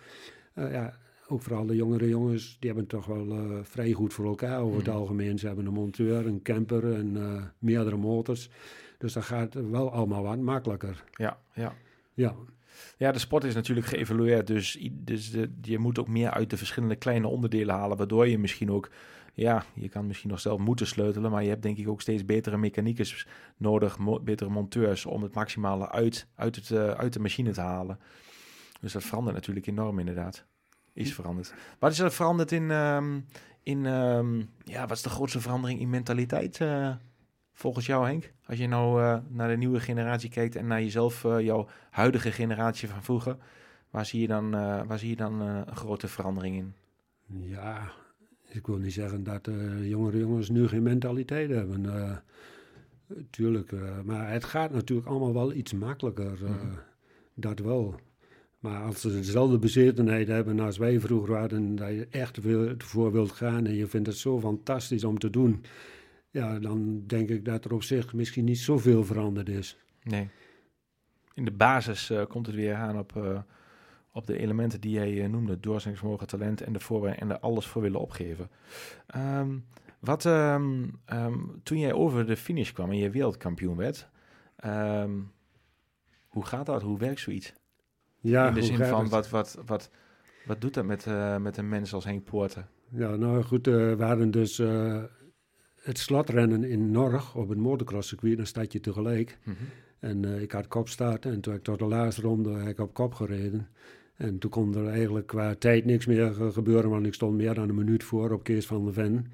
[0.55, 0.95] uh, ja,
[1.29, 4.77] ook vooral de jongere jongens, die hebben toch wel uh, vrij goed voor elkaar over
[4.77, 4.97] het Mhm.
[4.97, 5.39] algemeen.
[5.39, 8.49] Ze hebben een monteur, een camper en uh, meerdere motors.
[8.99, 11.05] Dus dat gaat wel allemaal wat makkelijker.
[11.13, 11.75] Ja, ja.
[12.15, 12.35] Ja,
[12.99, 16.57] Ja, de sport is natuurlijk geëvalueerd, dus, dus de, je moet ook meer uit de
[16.57, 18.91] verschillende kleine onderdelen halen, waardoor je misschien ook,
[19.37, 22.25] ja, je kan misschien nog zelf moeten sleutelen, maar je hebt denk ik ook steeds
[22.25, 27.21] betere mechaniekers nodig, mo- betere monteurs, om het maximale uit, uit, het, eh, uit de
[27.21, 28.01] machine te halen.
[28.81, 30.45] Dus dat verandert natuurlijk enorm inderdaad.
[30.93, 31.55] Is veranderd.
[31.79, 33.21] Wat is er veranderd in, ehm,
[33.63, 36.95] in ehm, ja, wat is de grootste verandering in mentaliteit eh,
[37.53, 38.33] volgens jou Henk?
[38.47, 42.89] Als je nou eh, naar de nieuwe generatie kijkt en naar jezelf, jouw huidige generatie
[42.89, 43.37] van vroeger,
[43.91, 44.51] waar zie je dan,
[44.87, 46.75] waar zie je dan een grote verandering in?
[47.27, 47.93] ja
[48.57, 51.85] ik wil niet zeggen dat uh, jongere jongens nu geen mentaliteit hebben.
[51.85, 52.17] Uh,
[53.31, 56.39] tuurlijk, uh, maar het gaat natuurlijk allemaal wel iets makkelijker.
[56.43, 56.75] Mhm.
[57.35, 58.01] Dat wel.
[58.59, 62.39] Maar als ze dezelfde bezetenheid hebben als wij vroeger hadden, dat je echt
[62.79, 65.63] voor wilt gaan en je vindt het zo fantastisch om te doen,
[66.31, 69.77] ja, dan denk ik dat er op zich misschien niet zoveel veranderd is.
[70.03, 70.29] Nee.
[71.35, 73.45] In de basis komt het weer aan op,
[74.17, 77.67] op de elementen die jij uh, noemde: doorzettingsvermogen, talent en de voorbereiding en er alles
[77.67, 78.51] voor willen opgeven.
[79.17, 79.65] Um,
[79.99, 84.09] wat, um, um, toen jij over de finish kwam en je wereldkampioen werd,
[86.27, 86.83] hoe gaat dat?
[86.83, 87.53] Hoe werkt zoiets?
[88.21, 89.91] Ja, In de zin van, wat, wat, wat,
[90.47, 92.69] wat doet dat met, uh, met een mens als Henk Poorten?
[92.89, 95.03] Ja, nou goed, uh, we hadden dus uh,
[95.83, 99.39] het slotrennen in Norg op het motocrosscircuit, dan staat je tegelijk.
[99.45, 99.67] Mm -hmm.
[99.99, 102.95] En uh, ik had kopstart en toen ik tot de laatste ronde heb ik op
[102.95, 103.69] kop gereden.
[104.17, 107.69] En toen kon er eigenlijk qua tijd niks meer gebeuren, want ik stond meer dan
[107.69, 109.27] een minuut voor op Kees van der Ven.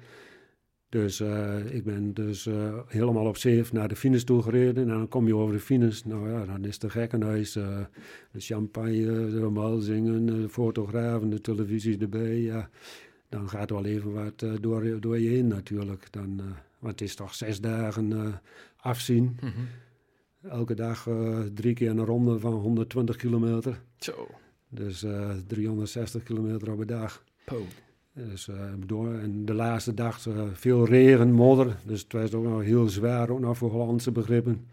[0.93, 4.83] Dus uh, ik ben dus uh, helemaal op safe naar de finish toe gereden.
[4.83, 6.01] En dan kom je over de finish.
[6.01, 7.55] Nou ja, dan is de gekkenhuis.
[7.55, 7.79] Uh,
[8.31, 12.41] de champagne, de omhelzingen, de fotografen, de televisie erbij.
[12.41, 12.69] Ja,
[13.29, 16.07] dan gaat er wel even wat door, door je heen natuurlijk.
[16.11, 16.41] Dan,
[16.79, 18.41] want het is toch zes dagen
[18.77, 19.23] afzien.
[19.23, 19.67] Mm -hmm.
[20.49, 21.07] Elke dag
[21.53, 23.81] drie keer een ronde van 120 kilometer.
[23.97, 24.27] Zo.
[24.73, 27.23] Dus uh, 360 kilometer op een dag.
[28.13, 28.55] Dus uh,
[28.85, 29.13] door.
[29.13, 31.75] En de laatste dag uh, veel regen, modder.
[31.85, 34.67] Dus het was ook nog heel zwaar, ook nog voor Hollandse begrippen.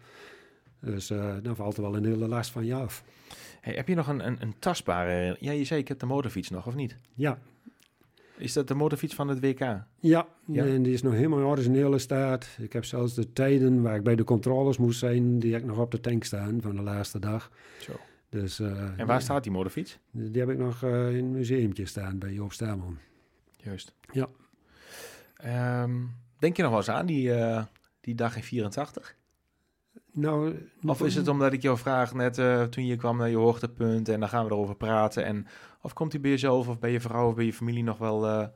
[0.79, 1.07] Dus
[1.41, 3.03] dan valt er wel een hele last van je af.
[3.61, 5.37] Hey, heb je nog een, een, een tastbare...
[5.39, 6.95] Ja, je zei ik heb de motorfiets nog, of niet?
[7.13, 7.39] Ja.
[8.37, 9.59] Is dat de motorfiets van het WK?
[9.59, 10.65] Ja, Ja.
[10.65, 12.47] en die is nog helemaal in originele staat.
[12.59, 15.67] Ik heb zelfs de tijden waar ik bij de controles moest zijn, die heb ik
[15.67, 17.51] nog op de tank staan van de laatste dag.
[17.79, 17.91] Zo.
[18.31, 19.99] Dus, uh, En waar staat die motorfiets?
[20.11, 22.97] Die heb ik nog uh, in een museumtje staan bij Joop Staarman.
[23.57, 23.93] Juist.
[24.11, 24.27] Ja.
[25.83, 27.63] Um, denk je nog wel eens aan die, uh,
[28.01, 29.15] die dag in 84?
[30.13, 33.35] Nou, Of is het omdat ik jou vraag net eh, toen je kwam naar je
[33.35, 35.25] hoogtepunt en dan gaan we erover praten.
[35.25, 35.47] En,
[35.81, 38.27] of komt hij bij jezelf of bij je vrouw of bij je familie nog wel
[38.27, 38.47] eh,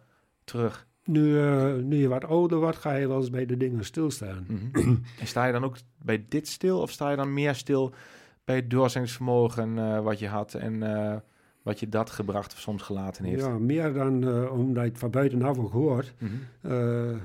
[0.44, 0.88] terug?
[1.04, 4.46] Nu, eh, nu je wat ouder wordt, ga je wel eens bij de dingen stilstaan.
[4.48, 4.96] Mhm.
[5.20, 7.94] en sta je dan ook bij dit stil of sta je dan meer stil
[8.46, 11.16] bij het doorzettingsvermogen eh, wat je had en eh,
[11.62, 13.42] wat je dat gebracht of soms gelaten heeft?
[13.42, 16.14] Ja, meer dan eh, omdat het van buitenaf ook hoort.
[16.18, 17.18] Mhm.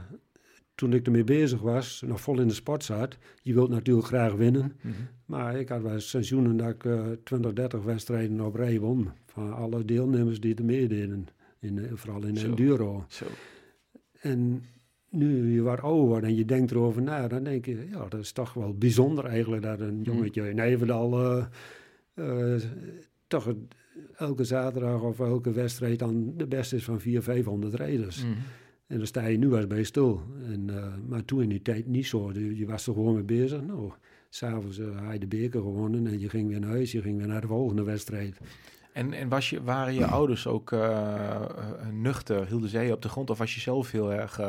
[0.74, 4.32] Toen ik ermee bezig was, nog vol in de sport zat, je wilt natuurlijk graag
[4.32, 4.72] winnen.
[4.80, 4.94] Mhm.
[5.24, 9.10] Maar ik had wel seizoenen dat ik eh 20, 30 wedstrijden op rij won.
[9.26, 11.26] Van alle deelnemers die er meededen.
[11.58, 12.46] In, vooral in de Zo.
[12.46, 13.04] enduro.
[13.08, 13.26] Zo.
[14.20, 14.64] En
[15.10, 18.20] nu je wat ouder wordt en je denkt erover na, dan denk je, ja, dat
[18.20, 21.44] is toch wel bijzonder eigenlijk dat een jongetje in Everdal eh,
[22.14, 22.62] eh,
[23.26, 23.54] toch
[24.16, 28.24] elke zaterdag of elke wedstrijd dan de beste is van 400, 500 rijders.
[28.24, 28.32] Mhm.
[28.90, 30.22] En dan sta je nu wel bij stil.
[30.52, 32.32] En, eh, maar toen in die tijd niet zo.
[32.32, 33.62] Je, je was er gewoon mee bezig.
[33.62, 33.92] Nou,
[34.28, 36.92] s'avonds uh, had je de beker gewonnen en je ging weer naar huis.
[36.92, 38.38] Je ging weer naar de volgende wedstrijd.
[38.92, 41.44] En, en was je, waren je ouders ook eh,
[41.92, 42.46] nuchter?
[42.46, 43.30] Hielden zij je op de grond?
[43.30, 44.40] Of was je zelf heel erg...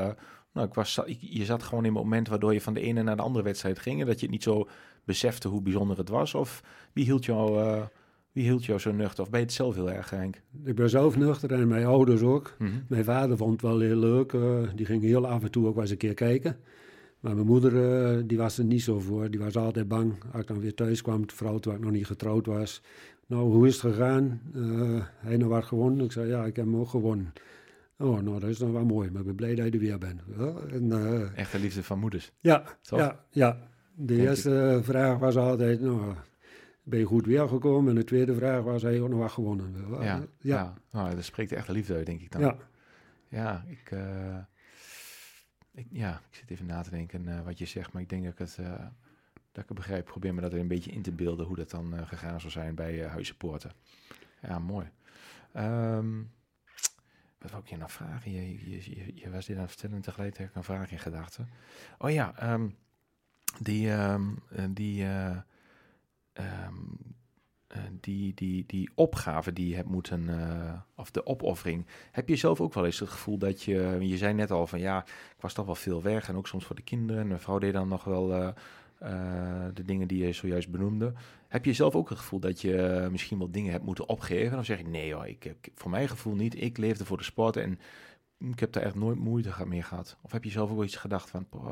[0.53, 3.03] nou, ik was, ik- je zat gewoon in een moment waardoor je van de ene
[3.03, 3.99] naar de andere wedstrijd ging...
[4.01, 4.67] en dat je het niet zo
[5.03, 6.35] besefte hoe bijzonder het was?
[6.35, 7.81] Of wie hield jou, eh,
[8.31, 9.23] wie hield jou zo nuchter?
[9.23, 10.41] Of ben je het zelf heel erg, Henk?
[10.63, 12.55] Ik ben zelf nuchter en mijn ouders ook.
[12.59, 12.71] Mhm.
[12.87, 14.33] Mijn vader vond het wel heel leuk.
[14.33, 14.41] eh,
[14.75, 16.57] die ging heel af en toe ook wel eens een keer kijken.
[17.19, 19.29] Maar mijn moeder, eh, die was er niet zo voor.
[19.31, 21.23] Die was altijd bang als ik dan weer thuis kwam.
[21.29, 22.81] Vooral toen ik nog niet getrouwd was.
[23.27, 24.41] Nou, hoe is het gegaan?
[25.17, 26.05] Hij nog wat gewonnen?
[26.05, 27.33] Ik zei, ja, ik heb hem ook gewonnen.
[28.01, 29.11] Oh, nou, dat is dan wel mooi.
[29.11, 30.21] Maar ik ben blij dat je er weer bent.
[30.37, 32.31] Ja, en, eh, Echte liefde van moeders.
[32.39, 32.99] ja, Toch?
[32.99, 33.69] ja, ja.
[33.95, 36.15] De Denk eerste vraag was altijd, nou,
[36.83, 37.89] ben je goed weergekomen?
[37.89, 39.75] En de tweede vraag was, hij ook nog wat gewonnen?
[39.89, 40.23] Ja, ja.
[40.39, 42.41] ja, Nou, dat spreekt de echte liefde uit, denk ik dan.
[42.41, 42.57] ja.
[43.27, 44.37] Ja, ik, eh,
[45.71, 48.23] ik, ja, ik zit even na te denken eh, wat je zegt, maar ik denk
[48.23, 48.55] dat ik het,
[49.51, 50.05] dat ik het begrijp.
[50.05, 52.75] Probeer me dat er een beetje in te beelden hoe dat dan gegaan zou zijn
[52.75, 53.71] bij Huizenpoorten.
[54.41, 54.89] Ja, mooi.
[55.53, 56.19] Ehm,
[57.41, 58.31] wat wou ik je nou vragen?
[58.31, 61.49] Je, je, was dit aan het vertellen en ik een vraag in gedachten.
[61.97, 62.67] Oh ja, ehm,
[63.59, 65.37] die, ehm, eh, die, eh,
[66.33, 66.75] ehm,
[67.67, 70.29] eh, die, die, die opgave die je hebt moeten,
[70.95, 74.33] of de opoffering, heb je zelf ook wel eens het gevoel dat je, je zei
[74.33, 76.81] net al van ja, ik was toch wel veel weg en ook soms voor de
[76.81, 78.53] kinderen en mijn vrouw deed dan nog wel
[79.73, 81.13] de dingen die je zojuist benoemde.
[81.47, 84.57] Heb je zelf ook het gevoel dat je eh, misschien wel dingen hebt moeten opgeven?
[84.59, 87.23] Of zeg je nee hoor, ik, ik, voor mijn gevoel niet, ik leefde voor de
[87.23, 87.79] sport en
[88.37, 90.17] ik heb daar echt nooit moeite mee gehad.
[90.21, 91.69] Of heb je zelf ook iets gedacht van, "Poh,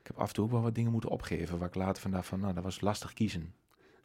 [0.00, 2.26] ik heb af en toe ook wel wat dingen moeten opgeven, waar ik later vandaag
[2.26, 3.54] van, nou dat was lastig kiezen.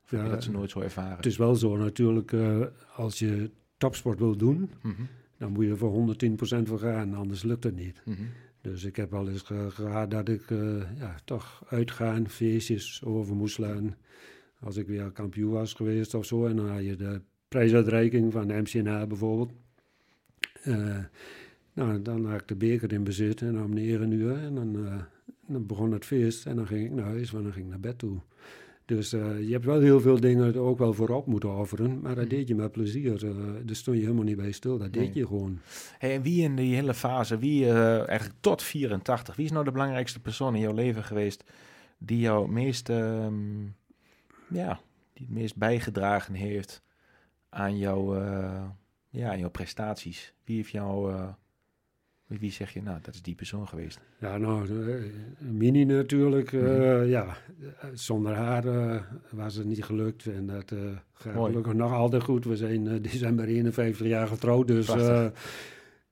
[0.04, 1.16] Of heb je Ja, dat ze nooit zo ervaren?
[1.16, 2.62] Het is wel zo natuurlijk, eh,
[2.96, 5.02] als je topsport wil doen, Mhm,
[5.38, 8.02] dan moet je er voor 110% voor gaan, anders lukt het niet.
[8.06, 8.22] mhm.
[8.72, 13.36] Dus ik heb wel eens ge- gehad dat ik eh, ja, toch uitgaan, feestjes over
[13.36, 13.96] moest slaan.
[14.60, 18.48] Als ik weer kampioen was geweest of zo, en dan had je de prijsuitreiking van
[18.48, 19.52] de MCNA bijvoorbeeld.
[20.64, 20.98] Eh,
[21.74, 25.02] nou, dan had ik de beker in bezit en om 9 uur en dan, eh,
[25.48, 27.80] dan begon het feest en dan ging ik naar huis, want dan ging ik naar
[27.80, 28.20] bed toe.
[28.88, 32.16] Dus eh, je hebt wel heel veel dingen er ook wel voorop moeten offeren, maar
[32.16, 33.26] dat deed je met plezier.
[33.26, 35.60] eh daar stond je helemaal niet bij stil, dat deed je gewoon.
[35.98, 39.66] Hey, en wie in die hele fase, wie eh, eigenlijk tot 84, wie is nou
[39.66, 41.44] de belangrijkste persoon in jouw leven geweest
[41.98, 43.64] die jou meest, ehm,
[44.48, 44.80] ja,
[45.14, 46.82] die het meest bijgedragen heeft
[47.50, 48.64] aan jouw, eh,
[49.10, 50.34] ja, aan jouw prestaties?
[50.44, 51.16] Wie heeft jou,
[52.28, 54.00] eh, wie, zeg je, nou, dat is die persoon geweest?
[54.20, 54.96] Ja, nou, eh,
[55.52, 56.54] Mini natuurlijk.
[56.54, 57.04] eh, Mhm.
[57.06, 57.38] Ja,
[57.94, 60.26] zonder haar eh, was het niet gelukt.
[60.26, 60.74] En dat
[61.14, 61.50] gaat Mooi.
[61.52, 62.46] gelukkig nog altijd goed.
[62.46, 64.86] We zijn december 51 jaar getrouwd, dus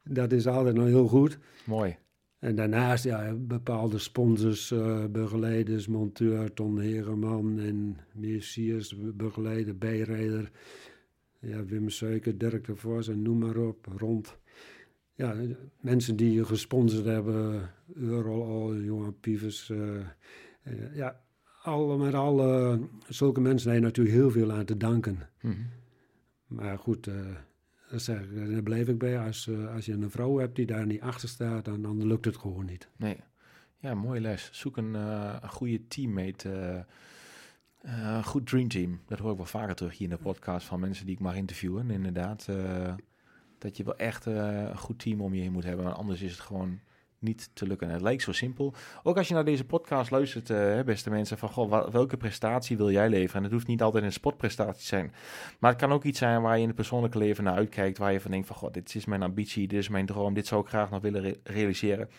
[0.04, 1.40] dat is altijd nog heel goed.
[1.66, 1.96] Mooi.
[2.40, 4.74] En daarnaast ja, bepaalde sponsors,
[5.10, 10.52] begeleiders, monteur, Ton Hegeman en Messiers, begeleider, bijrijder.
[11.40, 14.38] Ja, Wim Suiker, Dirk de Vos en noem maar op, rond.
[15.16, 15.50] Ja, eh,
[15.80, 19.70] mensen die je gesponsord hebben, Eurol, Johan Pievers.
[19.70, 20.00] eh,
[20.64, 21.22] eh, ja,
[21.64, 25.30] alle met alle, zulke mensen heb je natuurlijk heel veel aan te danken.
[25.42, 25.54] Mhm.
[26.48, 27.16] Maar goed, eh,
[27.92, 29.20] dat zeg ik, daar blijf ik bij.
[29.20, 32.26] Als, eh, als je een vrouw hebt die daar niet achter staat, dan, dan lukt
[32.26, 32.88] het gewoon niet.
[32.98, 33.18] Nee.
[33.80, 34.50] Ja, mooie les.
[34.54, 36.50] Zoek een, eh, een goede teammate.
[36.50, 36.78] eh,
[38.10, 39.00] eh, een goed dreamteam.
[39.08, 41.36] Dat hoor ik wel vaker terug hier in de podcast van mensen die ik mag
[41.36, 41.90] interviewen.
[41.92, 42.94] Inderdaad, eh,
[43.66, 45.86] dat je wel echt eh, een goed team om je heen moet hebben.
[45.86, 46.80] Want anders is het gewoon
[47.20, 47.88] niet te lukken.
[47.88, 48.74] En het lijkt zo simpel.
[49.04, 52.92] Ook als je naar deze podcast luistert, hè, beste mensen, van goh, welke prestatie wil
[52.92, 53.36] jij leveren?
[53.36, 55.14] En het hoeft niet altijd een sportprestatie te zijn.
[55.60, 57.98] Maar het kan ook iets zijn waar je in het persoonlijke leven naar uitkijkt.
[57.98, 60.48] Waar je van denkt van, god, dit is mijn ambitie, dit is mijn droom, dit
[60.48, 62.10] zou ik graag nog willen re- realiseren.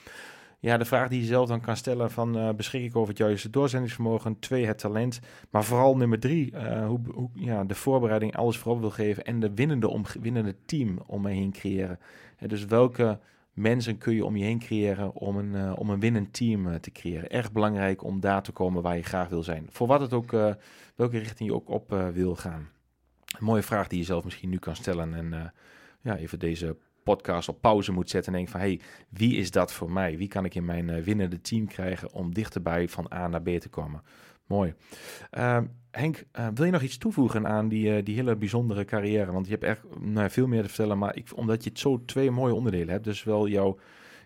[0.67, 3.19] Ja, de vraag die je zelf dan kan stellen van uh, beschik ik over het
[3.19, 8.37] juiste doorzendingsvermogen, twee het talent, maar vooral nummer drie, uh, hoe, hoe ja, de voorbereiding
[8.37, 11.99] alles voorop wil geven en de winnende, om, winnende team om me heen creëren.
[12.37, 13.19] En dus welke
[13.53, 16.93] mensen kun je om je heen creëren om een, uh, om een winnend team te
[16.93, 17.31] creëren.
[17.31, 19.67] Erg belangrijk om daar te komen waar je graag wil zijn.
[19.71, 20.31] Voor wat het ook,
[20.95, 22.69] welke richting je ook op wil gaan.
[23.39, 25.53] Een mooie vraag die je zelf misschien nu kan stellen en
[26.01, 29.73] ja, even deze podcast op pauze moet zetten en denk van hey, wie is dat
[29.73, 30.17] voor mij?
[30.17, 33.49] Wie kan ik in mijn uh, winnende team krijgen om dichterbij van A naar B
[33.49, 34.03] te komen?
[34.47, 34.75] Mooi.
[35.39, 35.59] Uh,
[35.91, 39.33] Henk, uh, wil je nog iets toevoegen aan die, uh, die hele bijzondere carrière?
[39.33, 42.05] Want je hebt echt nou, veel meer te vertellen, maar ik, omdat je het zo
[42.05, 43.79] twee mooie onderdelen hebt, dus wel jouw,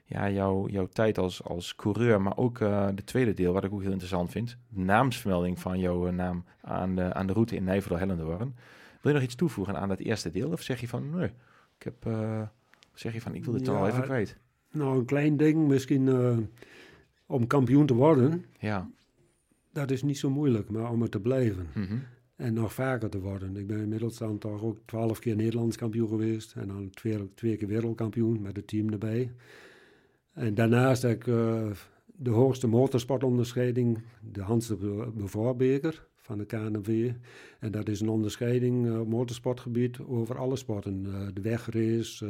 [0.05, 2.59] ja, jouw, jouw tijd als, als coureur, maar ook
[2.95, 7.15] de tweede deel, wat ik ook heel interessant vind, naamsvermelding van jouw naam aan de,
[7.15, 8.55] aan de route in Nijverdal-Hellendoorn.
[9.01, 10.51] Wil je nog iets toevoegen aan dat eerste deel?
[10.51, 11.31] Of zeg je van, nee,
[11.79, 12.13] ik heb
[13.01, 14.37] zeg je van, ik wil dit ja, al even kwijt?
[14.73, 16.39] Nou, een klein ding misschien uh,
[17.27, 18.45] om kampioen te worden.
[18.59, 18.91] Ja.
[19.73, 21.67] Dat is niet zo moeilijk, maar om er te blijven.
[21.75, 22.03] Mm -hmm.
[22.37, 23.57] En nog vaker te worden.
[23.57, 26.55] Ik ben inmiddels dan toch ook twaalf keer Nederlands kampioen geweest.
[26.57, 29.33] En dan twee, twee keer wereldkampioen met het team erbij.
[30.33, 31.71] En daarnaast heb ik uh,
[32.07, 37.11] de hoogste motorsportonderscheiding, de Hans de Bevoorbeker van de KNV.
[37.59, 41.05] En dat is een onderscheiding op motorsportgebied over alle sporten.
[41.07, 42.27] Uh, de wegrace.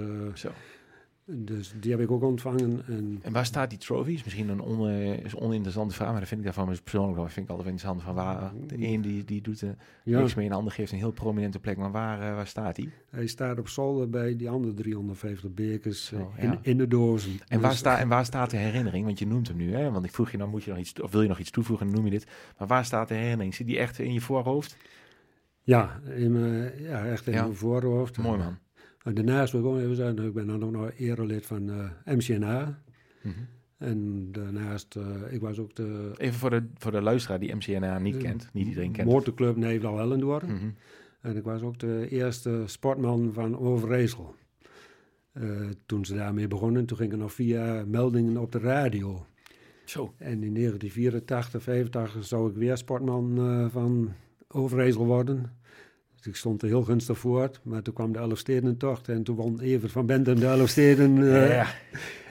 [1.24, 2.83] Dus die heb ik ook ontvangen.
[2.87, 4.24] En, en waar staat die trophies?
[4.24, 7.28] Misschien een on, is oninteressante vraag, maar dat vind ik daarvan persoonlijk wel.
[7.28, 10.18] vind ik altijd interessant van waar de een die, die doet er ja.
[10.18, 11.76] niks mee, en de ander geeft een heel prominente plek.
[11.76, 12.88] Maar waar, waar staat hij?
[13.11, 16.59] Hij staat op zolder bij die andere 350 bekers oh, in, ja.
[16.62, 17.33] in, de dozen.
[17.33, 19.04] En, dus, waar sta, en waar staat de herinnering?
[19.04, 19.90] Want je noemt hem nu, hè?
[19.90, 21.90] Want ik vroeg je dan, moet je nog iets, of wil je nog iets toevoegen,
[21.90, 22.26] noem je dit.
[22.59, 23.54] Maar waar staat de herinnering?
[23.54, 24.76] Zit die echt in je voorhoofd?
[25.62, 28.18] Ja, in mijn, ja echt in mijn voorhoofd.
[28.18, 28.59] Mooi man.
[29.02, 31.90] En daarnaast wil ik gewoon even zeggen, ik ben dan ook nog erelid van uh,
[32.04, 32.82] MCNA.
[33.22, 33.46] Mm -hmm.
[33.76, 36.12] En daarnaast, uh, ik was ook de...
[36.16, 39.08] Even voor de, voor de luisteraar die MCNA niet kent, niet iedereen kent.
[39.08, 40.46] Motorclub Nederland Hellendoorn.
[40.46, 40.74] Mm -hmm.
[41.20, 44.34] En ik was ook de eerste sportman van Overijssel.
[45.32, 49.26] Uh, toen ze daarmee begonnen, toen ging er nog via meldingen op de radio.
[49.84, 50.14] Zo.
[50.18, 54.12] En in 1984, 85 zou ik weer sportman uh, van
[54.48, 55.60] Overijssel worden.
[56.20, 59.61] Dus ik stond er heel gunstig voor, maar toen kwam de Elfstedentocht en toen won
[59.61, 61.16] Evert van Benten de Elfsteden.
[61.16, 61.66] Uh, ja, ja.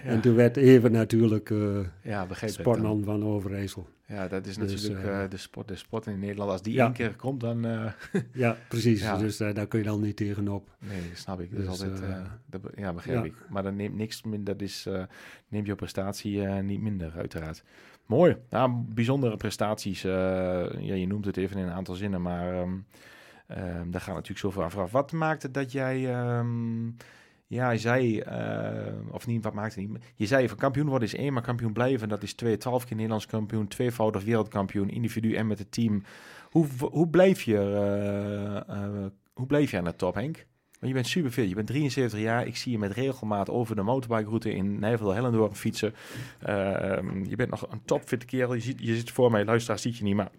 [0.03, 3.87] En toen werd Evert natuurlijk uh, ja, sportman van Overijssel.
[4.05, 6.51] Ja, dat is dus, natuurlijk uh, de, sport, de sport in Nederland.
[6.51, 6.83] Als die ja.
[6.83, 7.61] één keer komt, dan...
[8.33, 9.01] ja, precies.
[9.17, 10.69] Dus daar kun je dan niet tegenop.
[10.79, 11.49] Nee, snap ik.
[11.49, 12.01] Dus, dus altijd,
[12.45, 13.33] dat, ja, begrijp ik.
[13.49, 14.87] Maar dat neemt niks minder, dat is,
[15.47, 17.63] neemt je prestatie niet minder, uiteraard.
[18.05, 18.37] Mooi.
[18.49, 20.01] Nou, bijzondere prestaties.
[20.01, 22.61] ja, je noemt het even in een aantal zinnen, maar...
[22.61, 22.85] Um,
[23.57, 24.91] Um, daar gaat natuurlijk zoveel aan vooraf.
[24.91, 26.95] Wat maakte dat jij, um,
[27.47, 30.03] ja, je zei, uh, of niet, wat maakte niet?
[30.15, 32.57] Je zei van kampioen worden is één, maar kampioen blijven, dat is twee.
[32.57, 36.03] Twaalf keer Nederlands kampioen, tweevoudig wereldkampioen, individu en met het team.
[36.49, 37.53] Hoe, hoe bleef je,
[38.69, 40.45] uh, uh, hoe bleef je aan de top, Henk?
[40.79, 41.49] Want je bent super fit.
[41.49, 42.47] Je bent 73 jaar.
[42.47, 45.93] Ik zie je met regelmaat over de motorbike-route in Nijverdal Hellendoorn fietsen.
[47.27, 48.53] Je bent nog een topfitte kerel.
[48.53, 50.31] Je, je zit voor mij, luisteraar ziet je niet, maar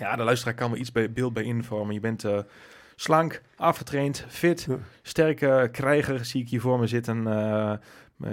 [0.00, 1.94] ja, de luisteraar kan me iets bij beeld bij invormen.
[1.94, 2.38] Je bent uh,
[2.94, 4.78] slank, afgetraind, fit, ja.
[5.02, 7.26] sterke krijger zie ik hier voor me zitten.
[7.26, 7.72] Uh,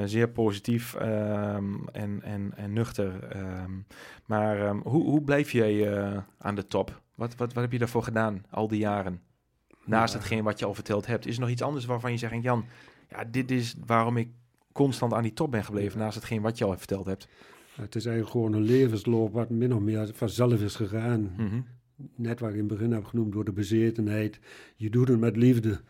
[0.03, 3.37] zeer positief um, en, en, en nuchter.
[3.37, 3.85] Um,
[4.25, 7.01] maar um, hoe, hoe blijf jij uh, aan de top?
[7.15, 9.21] Wat, wat, wat heb je daarvoor gedaan al die jaren?
[9.85, 10.19] Naast ja.
[10.19, 11.25] hetgeen wat je al verteld hebt.
[11.25, 12.65] Is er nog iets anders waarvan je zegt, Jan,
[13.09, 14.29] ja, dit is waarom ik
[14.71, 15.99] constant aan die top ben gebleven.
[15.99, 17.27] Naast hetgeen wat je al verteld hebt.
[17.75, 21.21] Het is eigenlijk gewoon een levensloop wat min of meer vanzelf is gegaan.
[21.37, 21.65] Mm -hmm.
[22.15, 24.39] Net wat ik in het begin heb genoemd door de bezetenheid.
[24.75, 25.81] Je doet het met liefde.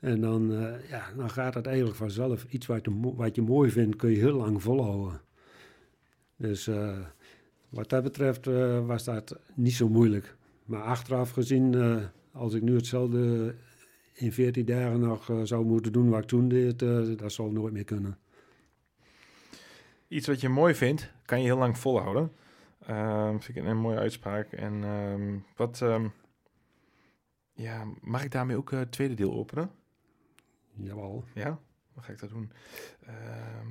[0.00, 2.46] En dan, uh, ja, dan gaat het eigenlijk vanzelf.
[2.48, 5.20] Iets wat je, wat je mooi vindt, kun je heel lang volhouden.
[6.36, 6.98] Dus uh,
[7.68, 10.36] wat dat betreft uh, was dat niet zo moeilijk.
[10.64, 11.76] Maar achteraf gezien,
[12.32, 13.54] als ik nu hetzelfde
[14.12, 16.78] in 14 dagen nog zou moeten doen wat ik toen deed,
[17.18, 18.16] dat zal nooit meer kunnen
[20.12, 22.32] iets wat je mooi vindt, kan je heel lang volhouden.
[22.90, 24.52] Um, vind ik een, mooie uitspraak.
[24.52, 26.12] En um, wat, um,
[27.52, 29.70] ja, mag ik daarmee ook het uh, tweede deel openen?
[30.74, 31.24] Jawel.
[31.34, 31.58] Ja?
[31.94, 32.52] Dan ga ik dat doen.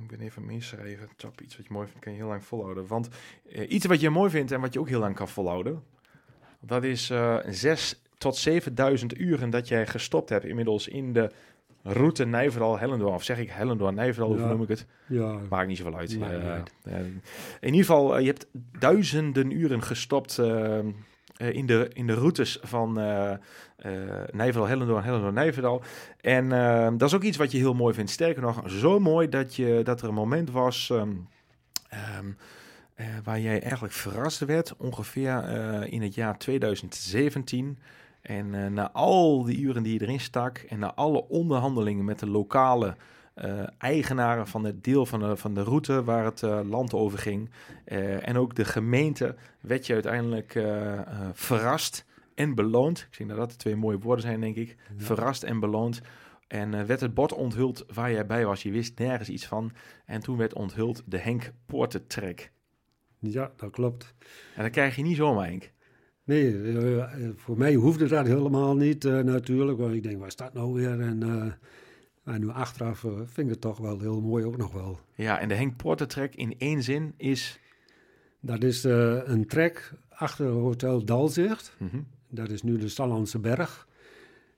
[0.02, 1.08] ik ben even meeschrijven.
[1.16, 2.86] Top, iets wat je mooi vindt, kan je heel lang volhouden.
[2.86, 3.08] Want
[3.44, 5.84] uh, iets wat je mooi vindt en wat je ook heel lang kan volhouden,
[6.60, 11.30] dat is uh, zes tot 7000 uren dat jij gestopt hebt inmiddels in de
[11.82, 13.14] route Nijverdal Hellendoorn.
[13.14, 14.40] Of zeg ik Hellendoorn Nijverdal, ja.
[14.40, 14.86] hoe noem ik het?
[15.06, 15.38] Ja.
[15.48, 16.18] Maakt niet zoveel uit.
[16.18, 16.54] Nee, uh,
[16.84, 17.20] nee.
[17.60, 18.46] in ieder geval, uh, je hebt
[18.78, 20.78] duizenden uren gestopt uh,
[21.36, 22.92] in, de, in de routes van
[24.30, 25.82] Nijverdal Hellendoorn, Hellendoorn Nijverdal.
[26.20, 26.48] En
[26.98, 28.10] dat is ook iets wat je heel mooi vindt.
[28.10, 30.90] Sterker nog, zo mooi dat, je, dat er een moment was...
[30.92, 31.28] Um,
[31.92, 32.32] Ehm,
[32.94, 37.78] eh, waar jij eigenlijk verrast werd, ongeveer eh, in het jaar 2017.
[38.22, 42.18] En eh, na al die uren die je erin stak en na alle onderhandelingen met
[42.18, 42.96] de lokale
[43.34, 47.18] eh, eigenaren van het deel van de, van de route waar het eh, land over
[47.18, 47.50] ging.
[47.84, 50.64] en ook de gemeente werd je uiteindelijk
[51.32, 52.04] verrast
[52.34, 52.98] en beloond.
[52.98, 54.68] Ik zie dat dat de twee mooie woorden zijn, denk ik.
[54.68, 55.04] Ja.
[55.04, 56.00] Verrast en beloond.
[56.48, 58.62] En werd het bord onthuld waar jij bij was.
[58.62, 59.72] Je wist nergens iets van.
[60.04, 62.52] En toen werd onthuld de Henk Poortentrek.
[63.18, 64.14] Ja, dat klopt.
[64.56, 65.72] En dat krijg je niet zomaar, Henk.
[66.24, 67.04] Nee, eh,
[67.36, 69.78] voor mij hoefde dat helemaal niet eh, natuurlijk.
[69.78, 71.00] Want ik denk, waar staat nou weer?
[71.00, 71.52] En, eh,
[72.22, 75.00] maar nu achteraf eh, vind ik het toch wel heel mooi ook nog wel.
[75.14, 77.60] Ja, en de Henk Poortentrek in één zin is...
[78.40, 81.76] Dat is eh, een trek achter Hotel Dalzicht.
[81.78, 82.00] Mhm.
[82.28, 83.88] Dat is nu de Stallandse Berg.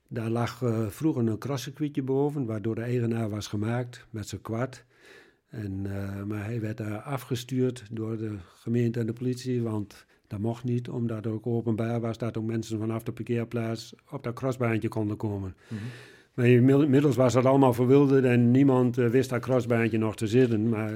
[0.07, 4.85] Daar lag eh, vroeger een crosscircuitje boven, waardoor de eigenaar was gemaakt met zijn kwart.
[5.49, 10.39] En, eh, maar hij werd daar afgestuurd door de gemeente en de politie, want dat
[10.39, 14.33] mocht niet, omdat het ook openbaar was dat ook mensen vanaf de parkeerplaats op dat
[14.33, 15.55] crossbaantje konden komen.
[15.67, 15.81] Mhm.
[16.33, 20.69] Maar inmiddels was dat allemaal verwilderd en niemand eh, wist dat crossbaantje nog te zitten.
[20.69, 20.93] Maar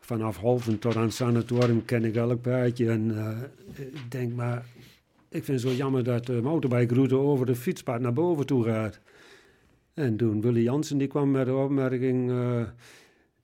[0.00, 2.90] vanaf Holven tot aan het sanatorium ken ik elk paadje.
[2.90, 4.64] En eh, ik denk maar,
[5.28, 9.00] ik vind het zo jammer dat de motorbikeroute over de fietspad naar boven toe gaat.
[9.94, 12.62] En toen Willy Jansen die kwam met de opmerking, eh,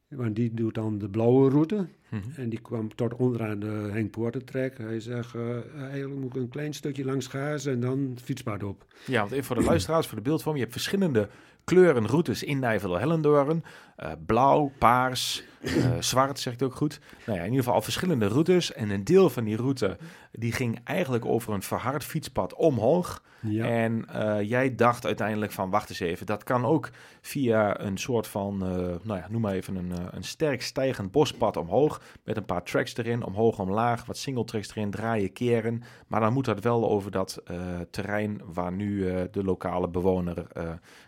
[0.09, 1.87] want die doet dan de blauwe route.
[2.17, 2.41] Mhm.
[2.41, 4.79] En die kwam tot onderaan de Henk Poortentrek.
[4.79, 8.85] Hij zegt, eh, eigenlijk moet ik een klein stukje langs Gaas en dan fietspad op.
[9.07, 10.55] Ja, want even voor de luisteraars, voor de beeldvorm.
[10.55, 11.29] Je hebt verschillende
[11.65, 13.65] kleuren routes in Nijvelde-Hellendoorn.
[13.97, 17.01] Eh, blauw, paars, eh, zwart, zegt ook goed.
[17.27, 18.73] Nou ja, in ieder geval al verschillende routes.
[18.73, 19.97] En een deel van die route,
[20.33, 23.23] die ging eigenlijk over een verhard fietspad omhoog.
[23.41, 26.91] Ja, En eh, jij dacht uiteindelijk van, wacht eens even, dat kan ook
[27.21, 28.69] via een soort van, eh,
[29.03, 32.01] nou ja, noem maar even een, een sterk stijgend bospad omhoog.
[32.25, 35.83] Met een paar tracks erin, omhoog, omlaag, wat single tracks erin, draaien, keren.
[36.07, 37.43] Maar dan moet dat wel over dat
[37.91, 40.47] terrein waar nu de lokale bewoner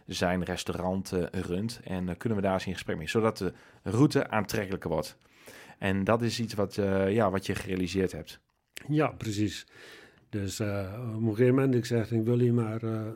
[0.06, 1.80] zijn restaurant runt.
[1.84, 3.52] En kunnen we daar eens in gesprek mee, zodat de
[3.90, 5.16] route aantrekkelijker wordt.
[5.78, 8.40] En dat is iets wat, eh, ja, wat je gerealiseerd hebt.
[8.88, 9.66] ja precies.
[10.28, 13.06] Dus eh, op een gegeven moment, ik zeg tegen Willy, maar eh,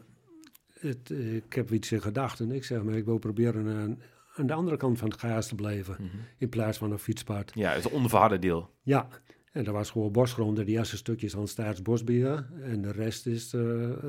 [0.78, 2.50] het, ik heb iets in gedachten.
[2.50, 4.02] Ik zeg, maar ik wil proberen aan,
[4.36, 5.96] aan de andere kant van het Gaas te blijven.
[6.38, 7.50] In plaats van een fietspad.
[7.54, 8.70] Ja, het onverharde deel.
[8.82, 9.08] Ja,
[9.52, 10.56] en dat was gewoon bosgrond.
[10.56, 12.48] De eerste stukjes van Staatsbosbeheer.
[12.62, 13.54] En de rest is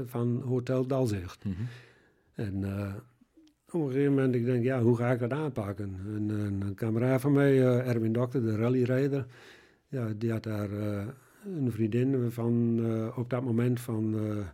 [0.06, 1.46] van Hotel Dalzicht.
[1.46, 1.62] Mhm.
[2.34, 2.64] En
[3.74, 5.96] op een gegeven moment, ik denk, ja, hoe ga ik dat aanpakken?
[6.06, 9.26] En, en een kameraad van mij, eh, Erwin Dokter, de rallyrijder,
[9.88, 11.08] ja, die had daar eh,
[11.46, 14.48] een vriendin van, eh, op dat moment van eh,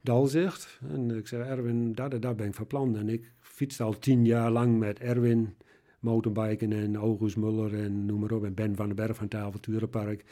[0.00, 0.80] Dalzicht.
[0.90, 2.96] En ik zei, Erwin, daar, daar ben ik van plan.
[2.96, 5.54] En ik fietste al tien jaar lang met Erwin,
[6.00, 8.44] mountainbiken en August Muller en noem maar op.
[8.44, 10.24] En Ben van den Berg van het Avonturenpark.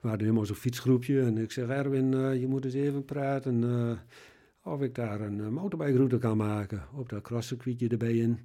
[0.00, 1.20] We hadden helemaal zo'n fietsgroepje.
[1.20, 3.98] En ik zeg, Erwin, eh, je moet eens even praten eh,
[4.64, 6.82] of ik daar een uh, motorbikeroute kan maken.
[6.94, 8.38] Op dat crosscircuitje erbij in.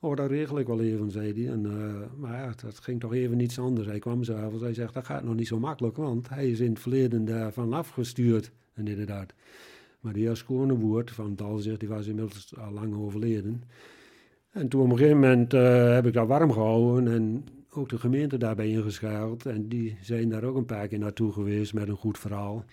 [0.00, 1.52] Oh, dat regel ik wel even, zei hij.
[1.52, 3.86] En, eh, maar ja, dat ging toch even iets anders.
[3.86, 6.70] Hij kwam s'avonds, hij zegt, dat gaat nog niet zo makkelijk, want hij is in
[6.70, 8.52] het verleden daarvan afgestuurd.
[8.74, 9.34] En inderdaad.
[10.00, 13.62] Maar die heer Schonewoerd van Dalzicht, die was inmiddels al lang overleden.
[14.50, 17.98] En toen op een gegeven moment eh, heb ik dat warm gehouden en ook de
[17.98, 19.46] gemeente daarbij ingeschakeld.
[19.46, 22.64] En die zijn daar ook een paar keer naartoe geweest met een goed verhaal.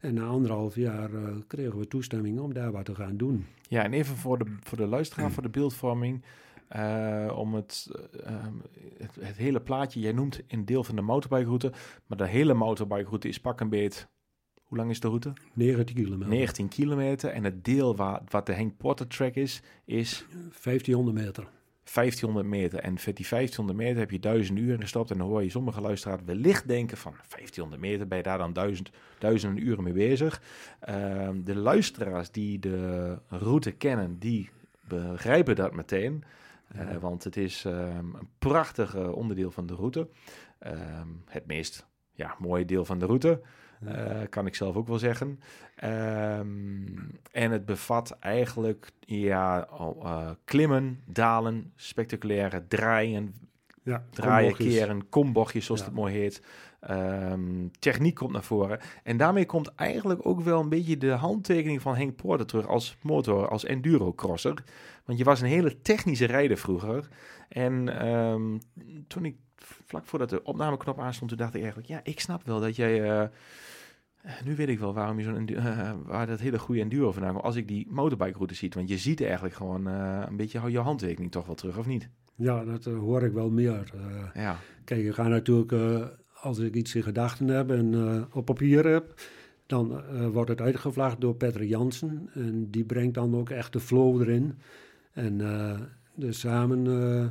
[0.00, 3.46] En na anderhalf jaar eh, kregen we toestemming om daar wat te gaan doen.
[3.68, 6.24] Ja, en even voor de, voor de luisteraar, voor de beeldvorming.
[6.68, 8.54] eh, om het, eh, ehm,
[8.98, 11.72] het, het hele plaatje, jij noemt een deel van de motorbikeroute,
[12.06, 14.08] maar de hele motorbikeroute is pak een beet.
[14.62, 15.32] Hoe lang is de route?
[15.54, 16.28] 19 kilometer.
[16.28, 17.30] 19 kilometer.
[17.30, 20.26] En het deel waar, wat de Henk Porter track is, is
[20.62, 21.48] 1500 meter.
[21.94, 22.78] 1500 meter.
[22.78, 25.10] En voor die 1500 meter heb je 1000 uur in gestopt.
[25.10, 28.52] En dan hoor je sommige luisteraars wellicht denken van 1500 meter, ben je daar dan
[28.52, 30.42] duizend, duizenden uren mee bezig.
[30.80, 34.50] Ehm, de luisteraars die de route kennen, die
[34.88, 36.24] begrijpen dat meteen.
[36.68, 40.08] Eh, want het is ehm, een prachtig eh, onderdeel van de route.
[40.58, 43.40] Ehm, het meest ja, mooie deel van de route.
[43.84, 45.40] Uh, kan ik zelf ook wel zeggen.
[45.84, 53.34] Um, en het bevat eigenlijk ja, uh, klimmen, dalen, spectaculaire draaien,
[53.82, 55.86] ja, draaien, keren, kombochtjes zoals ja.
[55.86, 56.42] het mooi heet.
[56.90, 58.80] Um, techniek komt naar voren.
[59.02, 62.96] En daarmee komt eigenlijk ook wel een beetje de handtekening van Henk Porter terug als
[63.02, 64.64] motor, als enduro-crosser.
[65.04, 67.08] Want je was een hele technische rijder vroeger.
[67.48, 68.60] En um,
[69.06, 69.36] toen ik
[69.86, 73.00] vlak voordat de opnameknop aanstond, toen dacht ik eigenlijk, ja, ik snap wel dat jij...
[73.00, 73.28] Uh,
[74.44, 77.44] nu weet ik wel waarom je zo'n uh, waar dat hele goede enduro vandaan komt.
[77.44, 80.78] Als ik die motorbike route ziet, want je ziet eigenlijk gewoon uh, een beetje je
[80.78, 82.08] handtekening toch wel terug, of niet?
[82.34, 83.90] Ja, dat eh, hoor ik wel meer.
[83.94, 84.56] Eh, Ja.
[84.84, 86.06] Kijk, je gaat natuurlijk, eh,
[86.42, 89.14] als ik iets in gedachten heb en eh, op papier heb,
[89.66, 92.30] dan eh, wordt het uitgevlaagd door Patrick Jansen.
[92.34, 94.58] En die brengt dan ook echt de flow erin.
[95.12, 95.80] En eh,
[96.14, 97.26] dus samen eh,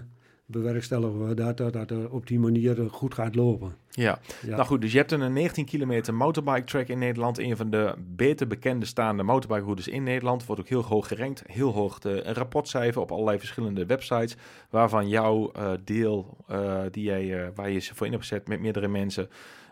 [0.51, 3.75] bewerkstelligen we dat, dat dat het op die manier goed gaat lopen.
[3.89, 4.19] Ja.
[4.41, 4.55] Ja.
[4.55, 7.39] nou goed, dus je hebt een 19 kilometer motorbike track in Nederland.
[7.39, 10.45] Een van de beter bekende staande motorbike routes in Nederland.
[10.45, 11.43] Wordt ook heel hoog gerankt.
[11.45, 14.35] Heel hoog de, rapportcijfer op allerlei verschillende websites.
[14.69, 18.47] Waarvan jouw eh, deel, eh, die jij, eh, waar je ze voor in hebt gezet
[18.47, 19.29] met meerdere mensen.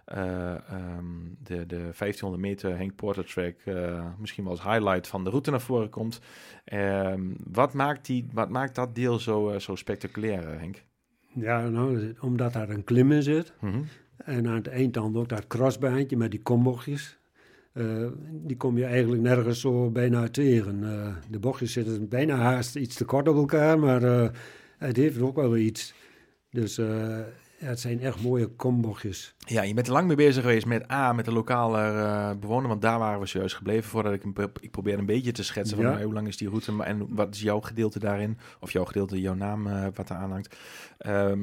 [0.07, 1.05] Eh, ehm,
[1.43, 5.51] de, de 1500 meter Henk Porter track eh, misschien wel als highlight van de route
[5.51, 6.19] naar voren komt.
[6.63, 10.83] Ehm, wat, maakt die, wat maakt dat deel zo, eh, zo spectaculair, Henk?
[11.33, 13.53] Ja, nou, omdat daar een klim in zit.
[13.59, 13.81] Mhm.
[14.17, 17.17] En aan het eind dan ook dat crossbaantje met die kombochtjes.
[18.31, 20.81] Die kom je eigenlijk nergens zo bijna tegen.
[21.29, 24.01] De bochtjes zitten bijna haast iets te kort op elkaar, maar
[24.77, 25.93] het heeft ook wel weer iets.
[26.49, 26.79] Dus
[27.59, 29.35] ja, het zijn echt mooie kombochtjes.
[29.37, 32.67] Ja, je bent er lang mee bezig geweest met A, met de lokale eh, bewoner,
[32.67, 34.23] want daar waren we zojuist gebleven voordat ik,
[34.59, 35.91] ik probeer een beetje te schetsen van Ja.
[35.91, 39.21] nou, hoe lang is die route en wat is jouw gedeelte daarin, of jouw gedeelte,
[39.21, 40.55] jouw naam eh, wat er aanhangt.
[40.97, 41.39] Ehm,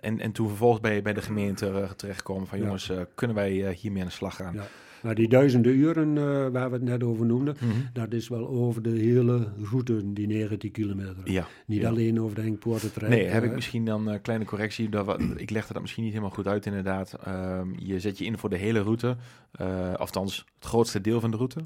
[0.00, 3.66] en, en toen vervolgens bij, bij de gemeente eh, terechtkomen van jongens, eh, kunnen wij
[3.66, 4.54] eh, hiermee aan de slag gaan?
[5.02, 7.72] Maar die duizenden uren eh, waar we het net over noemden, Mhm.
[7.92, 11.16] dat is wel over de hele route, die 19 kilometer.
[11.24, 11.46] Ja.
[11.66, 11.88] Niet ja.
[11.88, 13.08] alleen over de Henkpoortentrek.
[13.08, 14.88] Nee, heb ik eh, misschien dan een kleine correctie.
[14.88, 17.12] Dat we, ik legde dat misschien niet helemaal goed uit, inderdaad.
[17.24, 19.16] Ehm, je zet je in voor de hele route.
[19.52, 21.60] eh althans, het grootste deel van de route.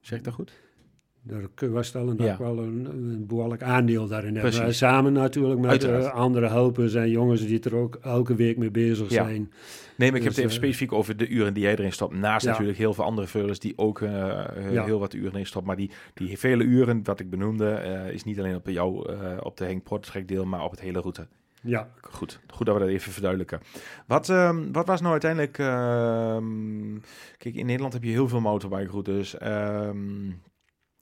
[0.00, 0.52] Zeg ik dat goed?
[1.22, 2.36] Daar kunnen we stellen dat Ja.
[2.38, 4.42] wel een, een behoorlijk aandeel daarin heb.
[4.42, 4.60] Precies.
[4.60, 6.04] Maar Samen natuurlijk met Uiteraard.
[6.04, 9.24] eh, andere helpers en jongens die er ook elke week mee bezig Ja.
[9.24, 9.52] zijn.
[9.96, 11.92] Nee, maar ik heb Dus, het even eh, specifiek over de uren die jij erin
[11.92, 12.14] stopt.
[12.14, 12.50] Naast Ja.
[12.50, 15.66] natuurlijk heel veel andere vullers die ook eh, heel wat uren erin stoppen.
[15.76, 17.70] Maar die, die vele uren, wat ik benoemde,
[18.12, 19.12] is niet alleen op jou,
[19.42, 21.26] op de Henk Portrek deel, maar op het hele route.
[21.62, 23.60] Ja, Goed, goed dat we dat even verduidelijken.
[24.06, 25.58] Wat, ehm, wat was nou uiteindelijk...
[25.58, 26.98] ehm,
[27.38, 29.36] kijk, in Nederland heb je heel veel motorbike routes.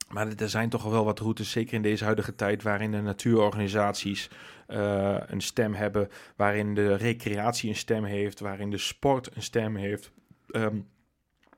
[0.07, 4.29] Maar er zijn toch wel wat routes, zeker in deze huidige tijd, waarin de natuurorganisaties
[4.67, 9.75] eh, een stem hebben, waarin de recreatie een stem heeft, waarin de sport een stem
[9.75, 10.11] heeft.
[10.47, 10.75] Ehm,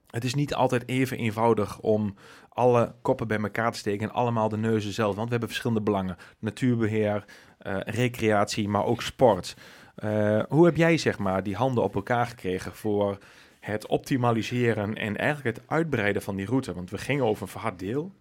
[0.09, 2.15] het is niet altijd even eenvoudig om
[2.49, 5.15] alle koppen bij elkaar te steken en allemaal de neuzen zelf.
[5.15, 6.17] Want we hebben verschillende belangen.
[6.39, 7.25] Natuurbeheer,
[7.57, 9.55] eh, recreatie, maar ook sport.
[9.95, 13.17] Eh, hoe heb jij zeg maar die handen op elkaar gekregen voor
[13.59, 16.73] het optimaliseren en eigenlijk het uitbreiden van die route?
[16.73, 18.11] Want we gingen over een verhard deel.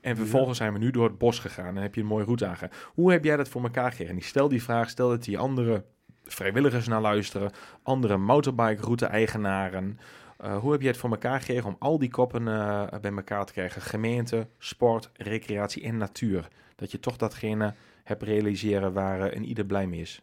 [0.00, 2.46] En vervolgens zijn we nu door het bos gegaan en heb je een mooie route
[2.46, 2.70] aangegaan.
[2.94, 4.12] Hoe heb jij dat voor elkaar gekregen?
[4.12, 5.84] En ik stel die vraag, stel dat die andere
[6.24, 7.50] vrijwilligers naar luisteren,
[7.82, 9.98] andere motorbike route eigenaren.
[10.36, 13.44] Eh, hoe heb jij het voor elkaar gekregen om al die koppen eh, bij elkaar
[13.44, 13.82] te krijgen?
[13.82, 16.48] Gemeente, sport, recreatie en natuur.
[16.76, 17.74] Dat je toch datgene
[18.04, 20.22] hebt realiseren waar eh, een ieder blij mee is.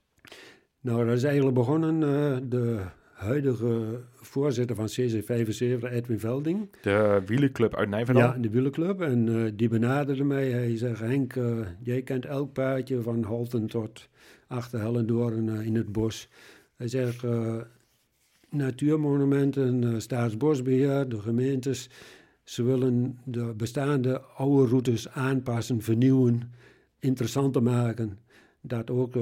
[0.79, 1.99] nou dat is eigenlijk begonnen.
[2.49, 2.81] de
[3.15, 6.69] huidige voorzitter van CC75, Edwin Velding.
[6.81, 8.23] De wielenclub uit Nijverdal.
[8.23, 9.01] Ja, de wielerclub.
[9.01, 10.51] En eh, die benaderde mij.
[10.51, 14.09] Hij zegt, Henk, eh, jij kent elk paadje van Holten tot
[14.47, 16.29] achter Hellendoorn eh, in het bos.
[16.75, 17.23] Hij zegt,
[18.55, 21.89] natuurmonumenten, eh, staatsbosbeheer, de gemeentes...
[22.43, 26.53] ze willen de bestaande oude routes aanpassen, vernieuwen,
[26.99, 28.19] interessanter maken.
[28.61, 29.13] Dat ook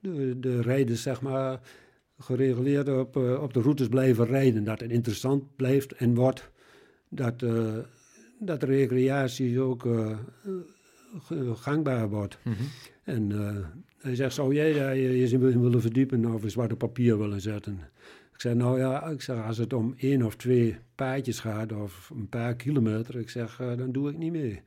[0.00, 1.60] de, de rijders, zeg maar,
[2.18, 4.64] gereguleerd op, eh, op de routes blijven rijden.
[4.64, 6.50] Dat het interessant blijft en wordt
[7.08, 7.76] dat, eh,
[8.38, 10.18] dat de recreatie ook eh,
[11.54, 12.38] gangbaar wordt.
[12.42, 12.54] Mhm.
[13.04, 13.32] En
[13.98, 17.18] hij zegt, zou jij daar je eens in willen verdiepen of eens wat op papier
[17.18, 17.78] willen zetten?
[18.32, 22.10] Ik zei, nou ja, ik zeg, als het om één of twee paadjes gaat of
[22.14, 24.60] een paar kilometer, ik zeg, dan doe ik niet mee.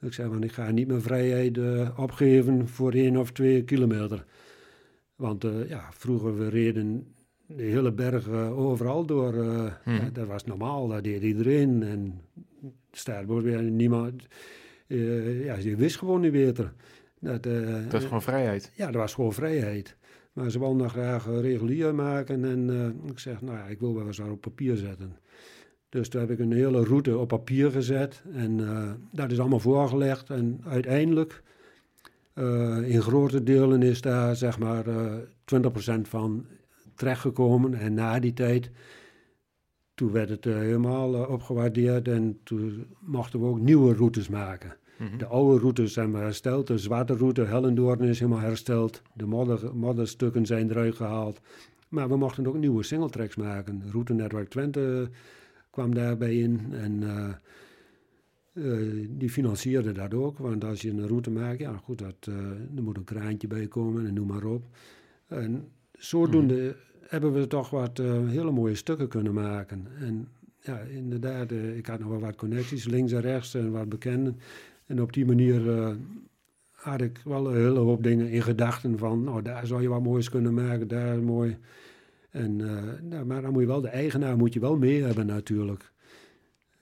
[0.00, 1.58] Ik zeg, want ik ga niet mijn vrijheid
[1.96, 4.24] opgeven voor één of twee kilometer.
[5.16, 7.14] Want eh, ja, vroeger we reden
[7.46, 9.34] de hele berg eh, overal door.
[9.34, 11.82] eh, ja, dat was normaal, dat deed iedereen.
[11.82, 12.20] En
[12.92, 14.26] Staatboord weer niemand.
[14.86, 16.72] ja, je wist gewoon niet beter.
[17.20, 17.42] Dat,
[17.88, 18.72] Dat is gewoon vrijheid.
[18.74, 19.96] ja, dat was gewoon vrijheid.
[20.32, 22.44] Maar ze wilden graag regulier maken.
[22.44, 22.70] En
[23.10, 25.16] ik zeg, nou ja, ik wil wel eens wat op papier zetten.
[25.88, 28.22] Dus toen heb ik een hele route op papier gezet.
[28.32, 28.56] En
[29.12, 30.30] dat is allemaal voorgelegd.
[30.30, 31.42] En uiteindelijk,
[32.34, 35.14] eh, in grote delen is daar zeg maar eh
[35.44, 36.46] 20% van
[36.94, 37.74] terechtgekomen.
[37.74, 38.70] En na die tijd,
[39.94, 42.08] toen werd het eh, helemaal eh, opgewaardeerd.
[42.08, 44.76] En toen mochten we ook nieuwe routes maken.
[44.98, 45.16] Mhm.
[45.16, 46.66] De oude routes zijn maar hersteld.
[46.66, 49.02] De zwarte route Hellendoorn is helemaal hersteld.
[49.12, 51.40] De modder, modderstukken zijn eruit gehaald.
[51.88, 53.82] Maar we mochten ook nieuwe singletracks maken.
[53.90, 55.08] Route Network Twente
[55.70, 56.72] kwam daarbij in.
[56.72, 57.28] En eh,
[58.54, 62.34] Uh, die financierde dat ook, want als je een route maakt, ja goed, dat, uh,
[62.76, 64.66] er moet een kraantje bij komen en noem maar op.
[65.26, 66.98] En zodoende mm.
[67.08, 69.86] hebben we toch wat uh, hele mooie stukken kunnen maken.
[70.00, 70.28] En
[70.60, 74.38] ja, inderdaad, ik had nog wel wat connecties links en rechts en wat bekenden.
[74.86, 75.96] En op die manier
[76.70, 80.02] had ik wel een hele hoop dingen in gedachten van, nou daar zou je wat
[80.02, 81.56] moois kunnen maken, daar mooi.
[82.30, 82.56] En,
[83.08, 85.92] nou, maar dan moet je wel, de eigenaar moet je wel mee hebben natuurlijk.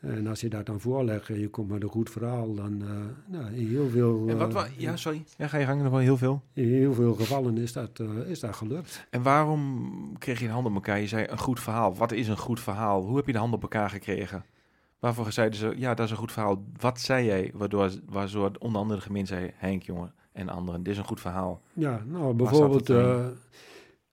[0.03, 2.89] En als je dat dan voorlegt en je komt met een goed verhaal, dan uh,
[3.27, 4.29] nou, in heel veel...
[4.29, 5.25] En wat, uh, ja, sorry.
[5.37, 6.43] Ja, ga je hangen nog wel heel veel?
[6.53, 9.07] In heel veel gevallen is dat, uh, is dat gelukt.
[9.11, 11.01] En waarom kreeg je de hand op elkaar?
[11.01, 11.95] Je zei een goed verhaal.
[11.95, 13.03] Wat is een goed verhaal?
[13.03, 14.45] Hoe heb je de hand op elkaar gekregen?
[14.99, 16.65] Waarvoor zeiden ze, ja, dat is een goed verhaal.
[16.77, 20.93] Wat zei jij, waardoor, waardoor onder andere de gemeente zei, Henk, jongen, en anderen, dit
[20.93, 21.61] is een goed verhaal.
[21.73, 22.91] Ja, nou, bijvoorbeeld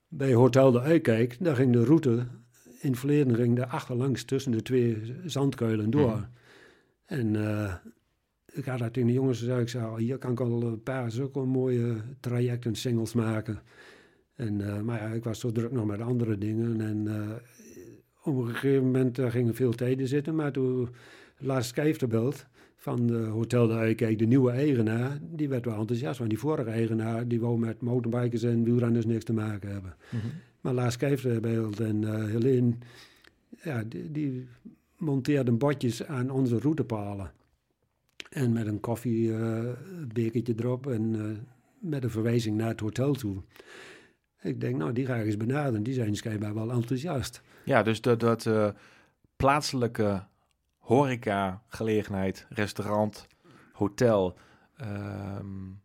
[0.08, 2.28] bij Hotel de Eikijk, daar ging de route
[2.80, 6.16] in het verleden ging de achterlangs tussen de twee zandkuilen door.
[6.16, 6.26] Mhm.
[7.06, 7.74] En uh,
[8.52, 11.12] ik had dat in de jongens gezegd, ik zei, hier kan ik al een paar
[11.12, 13.62] zulke mooie trajecten, singles maken.
[14.36, 16.82] En, uh, maar ja, ik was zo druk nog met andere dingen.
[16.82, 17.30] En uh,
[18.24, 20.36] op een gegeven moment gingen veel tijden zitten.
[20.36, 20.90] Maar toen
[21.38, 26.18] laatst Kijfterbelt van de Hotel de de nieuwe eigenaar, die werd wel enthousiast.
[26.18, 29.96] Want die vorige eigenaar, die wou met motorbikers en wielrenners niks te maken hebben.
[30.10, 30.20] Mm
[30.62, 32.74] maar Lars Kijfbeeld en uh,
[33.64, 34.48] ja, die,
[34.98, 37.32] monteerden bordjes aan onze routepalen.
[38.30, 41.38] En met een koffiebekertje uh, erop en uh,
[41.80, 43.42] met een verwijzing naar het hotel toe.
[44.42, 45.84] Ik denk, nou, die ga ik eens benaderen.
[45.84, 47.42] Die zijn schijnbaar wel enthousiast.
[47.66, 48.50] Ja, dus dat, dat
[49.36, 50.24] plaatselijke
[50.78, 53.28] horeca-gelegenheid, restaurant,
[53.72, 54.38] hotel,
[54.82, 55.82] um,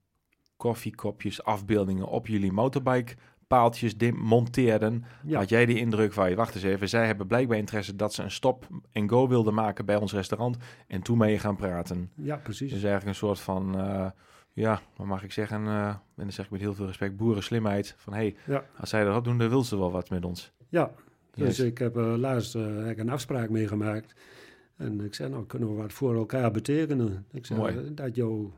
[0.57, 3.15] koffiekopjes, afbeeldingen op jullie motorbike
[3.47, 5.05] paaltjes monteerden.
[5.25, 5.39] Ja.
[5.39, 8.31] Had jij die indruk van, wacht eens even, zij hebben blijkbaar interesse dat ze een
[8.31, 12.11] stop en go wilden maken bij ons restaurant en toen mee gaan praten.
[12.15, 12.71] Ja, precies.
[12.73, 14.07] Dus eigenlijk een soort van, uh,
[14.53, 17.95] ja, wat mag ik zeggen, uh, en dan zeg ik met heel veel respect, boerenslimheid.
[17.99, 20.53] Van, hé, hey, als zij dat doen, dan wil ze wel wat met ons.
[20.69, 20.91] Ja,
[21.35, 24.15] dus ik heb uh, laatst uh, een afspraak meegemaakt.
[24.77, 27.27] En ik zei, nou, kunnen we wat voor elkaar betekenen?
[27.33, 27.95] Ik zei, Mooi.
[27.95, 28.53] dat jouw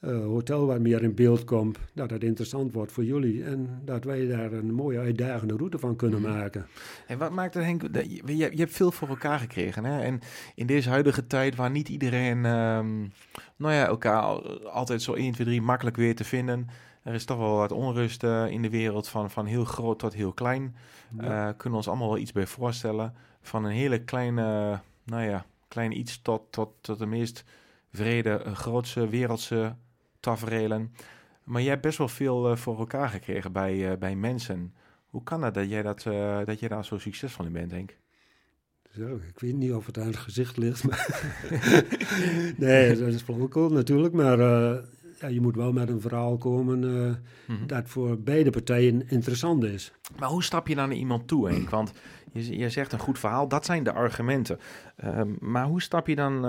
[0.00, 4.04] uh, hotel wat meer in beeld komt, dat het interessant wordt voor jullie en dat
[4.04, 6.30] wij daar een mooie uitdagende route van kunnen mhm.
[6.30, 6.66] maken.
[7.06, 7.82] En wat maakt het Henk,
[8.26, 10.02] je, je, hebt veel voor elkaar gekregen hè?
[10.02, 10.20] en
[10.54, 13.12] in deze huidige tijd waar niet iedereen um,
[13.56, 14.22] nou ja, elkaar
[14.64, 16.68] altijd zo 1, 2, 3 makkelijk weer te vinden,
[17.02, 20.14] er is toch wel wat onrust uh, in de wereld van, van heel groot tot
[20.14, 20.76] heel klein.
[21.16, 21.24] Ja.
[21.24, 23.14] Uh, kunnen we ons allemaal wel iets bij voorstellen.
[23.42, 27.44] Van een hele kleine, nou ja, klein iets tot, tot, tot de meest
[27.92, 29.74] vrede, grootse, wereldse
[30.20, 30.92] tafereelen.
[31.50, 34.74] Maar jij hebt best wel veel uh, voor elkaar gekregen bij, uh, bij mensen.
[35.06, 37.96] Hoe kan het dat jij, dat, uh, dat jij daar zo succesvol in bent, Henk?
[38.96, 40.84] Zo, ik weet niet of het aan het gezicht ligt.
[40.84, 41.34] Maar
[42.56, 44.14] nee, dat is flauwekul natuurlijk.
[44.14, 44.38] Maar
[45.20, 47.16] ja, je moet wel met een verhaal komen mm
[47.46, 47.66] -hmm.
[47.66, 49.92] dat voor beide partijen interessant is.
[50.18, 51.70] Maar hoe stap je dan naar iemand toe, Henk?
[51.70, 51.92] Want
[52.32, 54.58] je, je zegt een goed verhaal, dat zijn de argumenten.
[55.04, 56.40] Uh, maar hoe stap je dan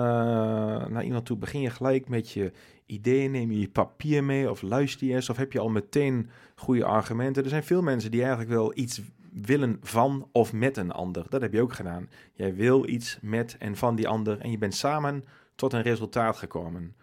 [0.91, 1.37] naar iemand toe?
[1.37, 2.51] Begin je gelijk met je
[2.91, 3.31] ideeën?
[3.31, 5.29] Neem je je papier mee of luister je eens?
[5.29, 7.43] Of heb je al meteen goede argumenten?
[7.43, 11.25] Er zijn veel mensen die eigenlijk wel iets willen van of met een ander.
[11.29, 12.09] Dat heb je ook gedaan.
[12.33, 15.23] Jij wil iets met en van die ander en je bent samen
[15.55, 16.95] tot een resultaat gekomen.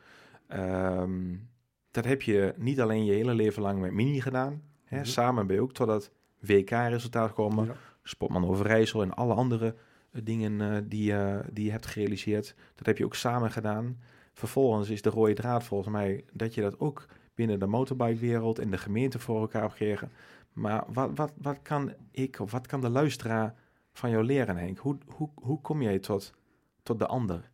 [0.53, 1.49] Um,
[1.91, 4.63] dat heb je niet alleen je hele leven lang met Mini gedaan.
[4.85, 4.97] Hè?
[4.97, 5.07] Mhm.
[5.07, 7.65] Samen ben je ook tot dat WK-resultaat gekomen.
[7.65, 7.75] Ja.
[8.03, 9.75] Sportman Overijssel en alle andere
[10.13, 12.55] uh, dingen uh, die, uh, die je hebt gerealiseerd.
[12.75, 13.99] Dat heb je ook samen gedaan.
[14.39, 18.71] Vervolgens is de rode draad volgens mij dat je dat ook binnen de motorbikewereld en
[18.71, 20.11] de gemeente voor elkaar hebt gekregen.
[20.53, 23.55] Maar wat, wat, wat kan ik of wat kan de luisteraar
[23.93, 24.79] van jou leren, Henk?
[24.79, 26.35] Hoe, hoe, hoe kom jij tot,
[26.83, 27.51] tot de ander?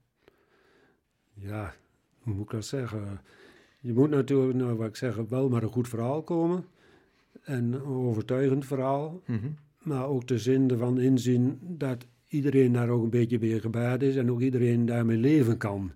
[1.34, 1.74] Ja,
[2.22, 3.20] hoe moet ik dat zeggen?
[3.80, 6.64] Je moet natuurlijk, nou, wat ik zeg, wel maar een goed verhaal komen.
[7.42, 9.20] En een overtuigend verhaal.
[9.26, 9.50] Mhm.
[9.78, 14.16] Maar ook de zin ervan inzien dat iedereen daar ook een beetje bij gebaat is.
[14.16, 15.92] En ook iedereen daarmee leven kan.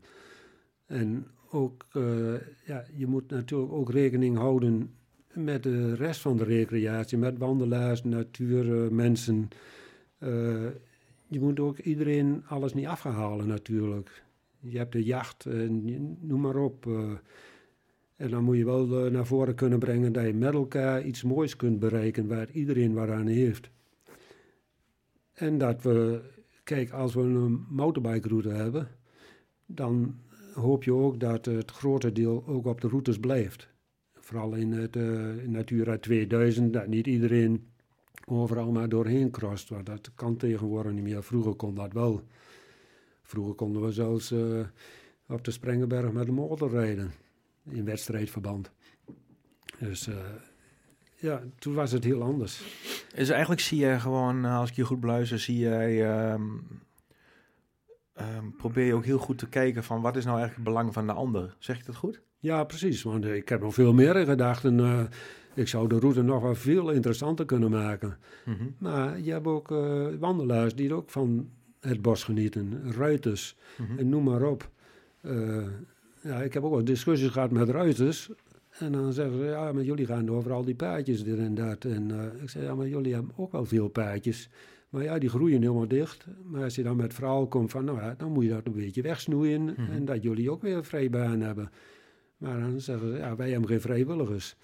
[0.88, 2.34] En ook, uh,
[2.66, 4.94] ja, je moet natuurlijk ook rekening houden
[5.32, 7.18] met de rest van de recreatie.
[7.18, 9.48] Met wandelaars, natuur, uh, mensen.
[10.18, 10.66] Uh,
[11.26, 14.24] je moet ook iedereen alles niet afhalen natuurlijk.
[14.60, 15.46] Je hebt de jacht,
[16.20, 16.86] noem maar op.
[18.16, 21.56] En dan moet je wel naar voren kunnen brengen dat je met elkaar iets moois
[21.56, 23.70] kunt bereiken waar iedereen wat aan heeft.
[25.32, 26.20] En dat we,
[26.64, 28.88] kijk, als we een motorbike route hebben,
[29.66, 30.18] dan
[30.52, 33.68] hoop je ook dat het grote deel ook op de routes blijft.
[34.14, 37.70] Vooral in, het, uh, Natura 2000, dat niet iedereen
[38.24, 39.68] overal maar doorheen crost.
[39.68, 41.22] Want dat kan tegenwoordig niet meer.
[41.22, 42.22] Vroeger kon dat wel.
[43.22, 44.32] Vroeger konden we zelfs...
[44.32, 44.60] Uh,
[45.28, 47.12] op de Sprengenberg met de motor rijden.
[47.70, 48.70] In wedstrijdverband.
[49.78, 50.16] Dus eh,
[51.16, 52.62] ja, toen was het heel anders.
[53.14, 56.10] Dus eigenlijk zie je gewoon, eh, als ik je goed beluister, zie jij...
[56.10, 56.42] ehm,
[58.18, 60.94] ehm, probeer je ook heel goed te kijken van wat is nou eigenlijk het belang
[60.94, 61.56] van de ander.
[61.58, 62.20] Zeg ik dat goed?
[62.38, 63.02] Ja, precies.
[63.02, 64.80] Want eh, ik heb nog veel meer in gedachten.
[64.80, 65.00] eh,
[65.54, 68.18] ik zou de route nog wel veel interessanter kunnen maken.
[68.44, 68.64] Mhm.
[68.78, 71.48] Maar je hebt ook eh, wandelaars die ook van
[71.80, 72.92] het bos genieten.
[72.92, 73.56] Ruiters.
[73.76, 73.98] Mhm.
[73.98, 74.70] En noem maar op.
[76.22, 78.30] Ja, ik heb ook wel discussies gehad met ruiters.
[78.78, 81.84] En dan zeggen ze, ja, maar jullie gaan over al die paadjes dit en dat.
[81.84, 82.10] En
[82.42, 84.50] ik zeg, ja, maar jullie hebben ook wel veel paadjes.
[84.88, 86.26] Maar ja, die groeien helemaal dicht.
[86.44, 88.66] Maar als je dan met het verhaal komt van, nou ja, dan moet je dat
[88.66, 89.62] een beetje wegsnoeien.
[89.62, 89.92] Mhm.
[89.92, 91.70] En dat jullie ook weer een vrijbaan hebben.
[92.36, 94.56] Maar dan zeggen ze, ja, wij hebben geen vrijwilligers.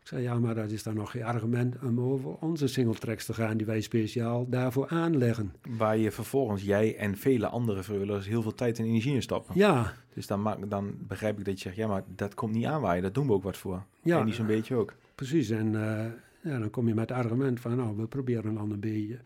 [0.00, 3.34] Ik zei, ja, maar dat is dan nog geen argument om over onze singletracks te
[3.34, 3.56] gaan...
[3.56, 5.52] die wij speciaal daarvoor aanleggen.
[5.76, 9.54] Waar je vervolgens, jij en vele andere vrijwilligers, heel veel tijd en energie in stoppen.
[9.58, 12.64] Ja, Dus dan, maak, dan begrijp ik dat je zegt, ja, maar dat komt niet
[12.64, 13.02] aanwaaien.
[13.02, 13.84] Dat doen we ook wat voor.
[14.02, 14.18] ja.
[14.18, 14.94] En die zo'n beetje ook.
[15.14, 16.06] Precies, en eh,
[16.52, 19.18] ja, dan kom je met het argument van, nou, we proberen dan een beetje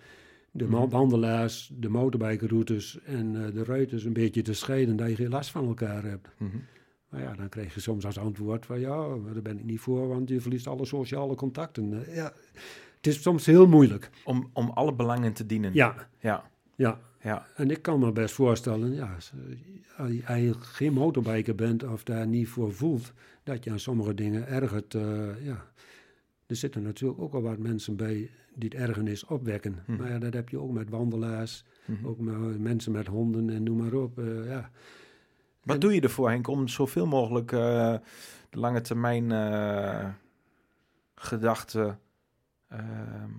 [0.57, 0.89] de Mhm.
[0.89, 5.51] wandelaars, de motorbikeroutes en eh, de ruiters een beetje te scheiden, dat je geen last
[5.51, 6.29] van elkaar hebt.
[6.39, 6.57] Mhm.
[7.09, 10.09] Maar ja, dan krijg je soms als antwoord van, ja, daar ben ik niet voor,
[10.09, 12.07] want je verliest alle sociale contacten.
[12.07, 12.33] Eh, ja,
[12.97, 14.11] het is soms heel moeilijk.
[14.25, 15.75] Om, om alle belangen te dienen.
[15.75, 17.01] Ja, Ja, ja.
[17.21, 17.47] ja.
[17.57, 19.33] En ik kan me best voorstellen, ja, als
[20.27, 24.49] eh, je geen motorbiker bent of daar niet voor voelt, dat je aan sommige dingen
[24.49, 24.95] ergert.
[24.95, 25.65] eh, ja.
[26.47, 29.83] Er zitten natuurlijk ook al wat mensen bij die het ergernis opwekken.
[29.87, 29.97] Hm.
[29.97, 32.07] Maar ja, dat heb je ook met wandelaars, Mhm.
[32.07, 34.19] ook met mensen met honden en noem maar op.
[34.19, 34.71] eh, ja.
[35.63, 37.95] Wat En- doe je ervoor, Henk, om zoveel mogelijk eh,
[38.51, 40.09] de lange termijn eh,
[41.15, 42.01] gedachten...
[42.69, 43.31] ehm,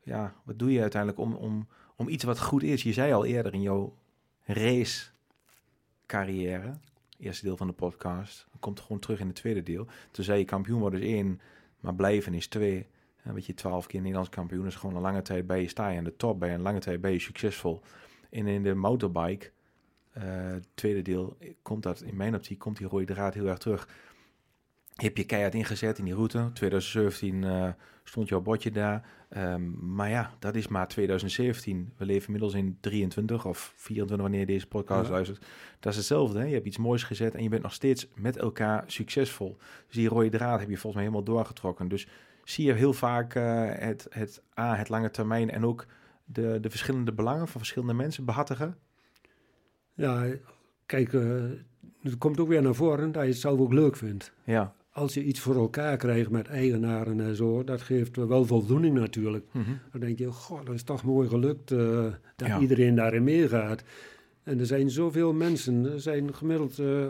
[0.00, 2.82] ja, wat doe je uiteindelijk om, om, om iets wat goed is?
[2.82, 3.96] Je zei al eerder in jouw
[4.44, 5.10] race
[6.06, 6.74] carrière,
[7.18, 9.86] eerste deel van de podcast, komt gewoon terug in het tweede deel.
[10.10, 11.40] Toen zei je kampioen worden is één,
[11.82, 12.86] maar blijven is twee.
[13.22, 15.88] En weet je, twaalf keer Nederlands kampioen is gewoon een lange tijd bij je sta
[15.88, 17.80] je aan de top, bij je een lange tijd ben je succesvol.
[18.30, 19.50] En in de motorbike,
[20.12, 23.88] eh, tweede deel, komt dat in mijn optiek, komt die rode draad heel erg terug.
[24.94, 26.50] Heb je keihard ingezet in die route.
[26.54, 27.68] 2017 eh,
[28.04, 29.08] stond jouw bordje daar.
[29.28, 31.92] Ehm, maar ja, dat is maar 2017.
[31.96, 35.12] We leven inmiddels in 23 of 24 wanneer je deze podcast Ja.
[35.12, 35.46] luistert.
[35.80, 36.38] Dat is hetzelfde.
[36.38, 36.44] Hè?
[36.44, 39.56] Je hebt iets moois gezet en je bent nog steeds met elkaar succesvol.
[39.86, 41.88] Dus die rode draad heb je volgens mij helemaal doorgetrokken.
[41.88, 42.08] Dus
[42.44, 45.86] zie je heel vaak eh, het, het, A, het lange termijn en ook
[46.24, 48.76] de, de verschillende belangen van verschillende mensen behartigen.
[49.94, 50.26] ja,
[50.86, 51.42] kijk, eh,
[52.02, 54.32] het komt ook weer naar voren dat je het zelf ook leuk vindt.
[54.44, 54.74] Ja.
[54.92, 59.44] Als je iets voor elkaar krijgt met eigenaren en zo, dat geeft wel voldoening natuurlijk.
[59.52, 59.70] Mhm.
[59.92, 62.04] Dan denk je, god, dat is toch mooi gelukt eh,
[62.36, 62.58] dat Ja.
[62.60, 63.82] iedereen daarin meegaat.
[64.42, 67.06] En er zijn zoveel mensen, er zijn gemiddeld eh,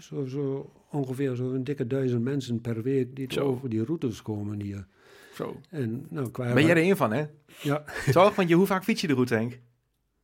[0.00, 3.40] zo, zo ongeveer zo'n dikke duizend mensen per week die Zo.
[3.40, 4.86] over die routes komen hier.
[5.34, 5.56] Zo.
[5.70, 6.52] En nou, qua...
[6.54, 7.24] Ben jij er een van, hè?
[7.62, 8.34] Ja, Toch?
[8.34, 9.58] Want je, hoe vaak fiets je de route, Henk?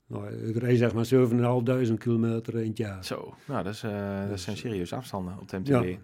[0.07, 1.07] nou, ik rijd zeg maar
[1.88, 3.05] 7.500 kilometer in het jaar.
[3.05, 3.34] Zo.
[3.46, 5.68] Nou, dat, is, eh, dat Dus, zijn eh, serieuze afstanden op de MTB.
[5.68, 5.98] Ja.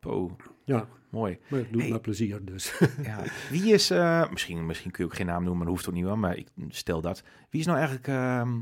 [0.00, 1.38] Po, Ja, mooi.
[1.48, 1.90] maar doe Hey.
[1.90, 2.78] met plezier dus.
[3.02, 3.22] Ja.
[3.50, 5.94] Wie is, eh, misschien, misschien kun je ook geen naam noemen, maar dat hoeft ook
[5.94, 7.22] niet wel, maar ik stel dat.
[7.50, 8.60] Wie is nou eigenlijk ehm,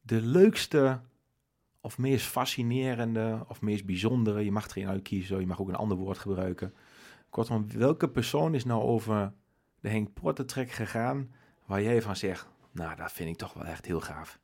[0.00, 1.00] de leukste
[1.80, 5.74] of meest fascinerende of meest bijzondere, je mag er een uitkiezen, je mag ook een
[5.74, 6.74] ander woord gebruiken.
[7.30, 9.32] Kortom, welke persoon is nou over
[9.80, 11.30] de Henk Portertrek gegaan
[11.66, 14.38] waar jij van zegt, nou, dat vind ik toch wel echt heel gaaf.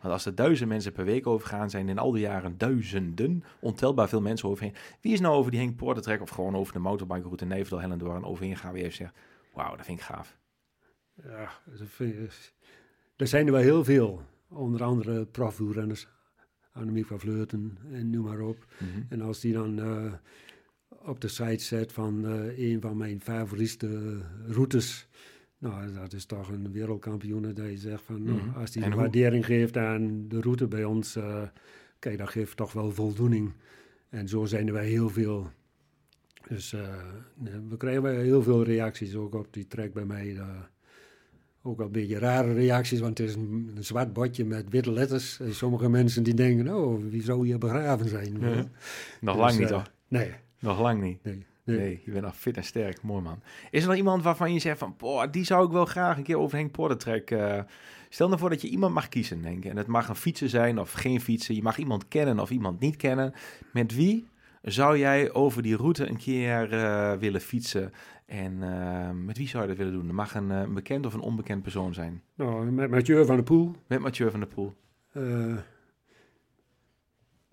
[0.00, 4.08] Want als er duizend mensen per week overgaan, zijn in al die jaren duizenden, ontelbaar
[4.08, 4.74] veel mensen overheen.
[5.00, 8.56] Wie is nou over die Henk Portertrek of gewoon over de motorbikeroute Nijverdal, Hellendoorn overheen
[8.56, 9.14] gaan, wie heeft zegt,
[9.54, 10.36] wauw, dat vind ik gaaf.
[11.24, 12.52] Ja, dat vind ik-
[13.16, 14.22] er zijn er wel heel veel.
[14.48, 16.08] Onder andere profwielrenners,
[16.72, 18.64] Annemiek van Vleuten en noem maar op.
[18.78, 19.02] Mhm.
[19.08, 20.12] En als die dan eh,
[20.88, 25.08] op de site zet van eh, een van mijn favoriete routes.
[25.58, 28.58] Nou, dat is toch een wereldkampioen dat je zegt van, nou, Mhm.
[28.58, 31.42] als die En een waardering geeft aan de route bij ons, eh,
[31.98, 33.52] kijk, dat geeft toch wel voldoening.
[34.08, 35.50] En zo zijn er wel heel veel.
[36.48, 36.96] Dus eh,
[37.68, 40.36] we krijgen heel veel reacties ook op die track bij mij.
[40.36, 40.48] eh,
[41.62, 44.92] ook wel een beetje rare reacties, want het is een, een zwart bordje met witte
[44.92, 45.40] letters.
[45.40, 48.40] En sommige mensen die denken, oh, wie zou hier begraven zijn?
[48.40, 48.54] Ja.
[49.20, 49.92] Nog Dus, lang niet, eh, toch?
[50.08, 51.24] Nee, Nog lang niet.
[51.24, 51.46] nee.
[51.76, 52.00] Nee.
[52.04, 53.02] je bent nog fit en sterk.
[53.02, 53.40] Mooi, man.
[53.70, 56.22] Is er nog iemand waarvan je zegt van, boah, die zou ik wel graag een
[56.22, 57.30] keer over Henk Portertrek...
[57.30, 57.60] eh
[58.10, 59.70] Stel nou voor dat je iemand mag kiezen, denk ik.
[59.70, 61.54] En het mag een fietser zijn of geen fietser.
[61.54, 63.32] Je mag iemand kennen of iemand niet kennen.
[63.72, 64.28] Met wie
[64.62, 67.92] zou jij over die route een keer eh, willen fietsen?
[68.26, 70.06] En eh, met wie zou je dat willen doen?
[70.06, 72.22] Het mag een, eh, een bekend of een onbekend persoon zijn.
[72.34, 73.74] Nou, met Mathieu van der Poel.
[73.86, 74.74] Met Mathieu van der Poel.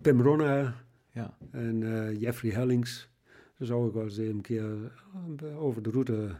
[0.02, 0.74] Pim Ronna
[1.12, 1.36] Ja.
[1.52, 1.78] en
[2.18, 3.08] Jeffrey Hellings.
[3.58, 4.92] Zou ik wel eens een keer
[5.42, 6.30] eh, over de route...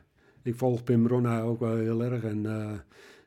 [0.43, 2.73] Ik volg Pim Ronna ook wel heel erg en eh,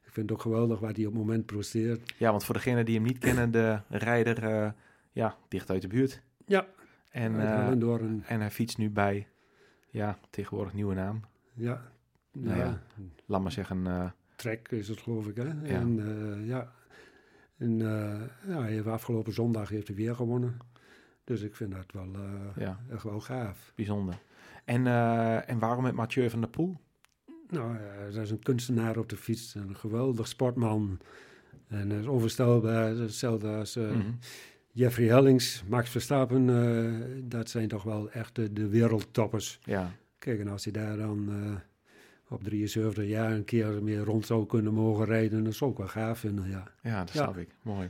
[0.05, 2.13] ik vind het ook geweldig wat hij op het moment presteert.
[2.17, 4.71] ja, want voor degenen die hem niet kennen, de rijder, eh,
[5.11, 6.21] ja, dicht uit de buurt.
[6.45, 6.67] Ja,
[7.11, 7.39] En,
[8.25, 9.27] en hij fietst nu bij,
[9.89, 11.21] ja, tegenwoordig nieuwe naam.
[11.53, 11.91] Ja,
[12.31, 12.81] Nou ja, ja.
[13.25, 15.49] Laat maar zeggen, Trek is het geloof ik, hè?
[15.63, 15.95] En
[16.45, 16.71] ja,
[17.57, 17.77] en,
[18.47, 20.57] ja, hij heeft afgelopen zondag heeft hij weer gewonnen.
[21.29, 23.71] Dus ik vind dat wel eh, ja, echt wel gaaf.
[23.75, 24.15] bijzonder.
[24.65, 26.77] En, eh, en waarom met Mathieu van der Poel?
[27.49, 27.77] Nou,
[28.11, 30.99] dat is een kunstenaar op de fiets, een geweldig sportman.
[31.67, 34.11] En dat is onvoorstelbaar, hetzelfde als eh, Mhm.
[34.71, 36.45] Jeffrey Hellings, Max Verstappen.
[37.29, 39.59] dat zijn toch wel echt de, de wereldtoppers.
[39.63, 41.29] Ja, Kijk, en als hij daar dan
[42.27, 45.87] op 73 jaar een keer meer rond zou kunnen mogen rijden, dat zou ik wel
[45.87, 46.63] gaaf vinden, ja.
[46.81, 47.23] ja, dat Ja.
[47.23, 47.49] snap ik.
[47.61, 47.89] Mooi.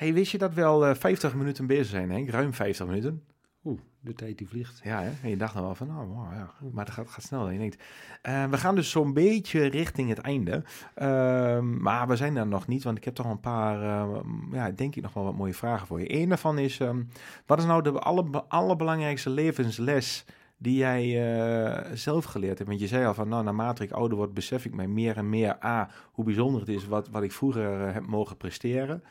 [0.00, 2.30] Hey, wist je dat we al eh, 50 minuten bezig zijn, Henk?
[2.30, 3.22] Ruim 50 minuten.
[3.64, 4.80] Oeh, de tijd die vliegt.
[4.84, 5.10] Ja, hè?
[5.22, 6.50] En je dacht dan wel van, wow, ja.
[6.72, 7.82] maar dat gaat, gaat snel je denkt.
[8.22, 10.62] Eh, we gaan dus zo'n beetje richting het einde.
[10.94, 14.20] Ehm, maar we zijn daar nog niet, want ik heb toch een paar, eh,
[14.52, 16.14] ja, denk ik nog wel wat mooie vragen voor je.
[16.14, 17.02] Eén daarvan is, ehm,
[17.46, 20.24] wat is nou de alle, allerbelangrijkste levensles
[20.56, 22.68] die jij eh, zelf geleerd hebt?
[22.68, 25.28] Want je zei al van, nou, naarmate ik ouder word, besef ik mij meer en
[25.28, 29.02] meer, A, hoe bijzonder het is wat, wat ik vroeger eh, heb mogen presteren.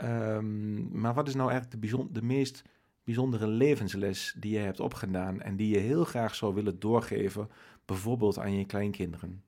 [0.00, 2.62] Ehm, maar wat is nou eigenlijk de, bijzon- de meest
[3.04, 7.48] bijzondere levensles die je hebt opgedaan en die je heel graag zou willen doorgeven,
[7.84, 9.42] bijvoorbeeld aan je kleinkinderen?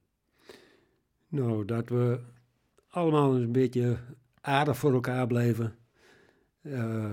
[1.29, 2.21] Nou, dat we
[2.89, 3.99] allemaal een beetje
[4.41, 5.75] aardig voor elkaar blijven.
[6.63, 7.11] Eh,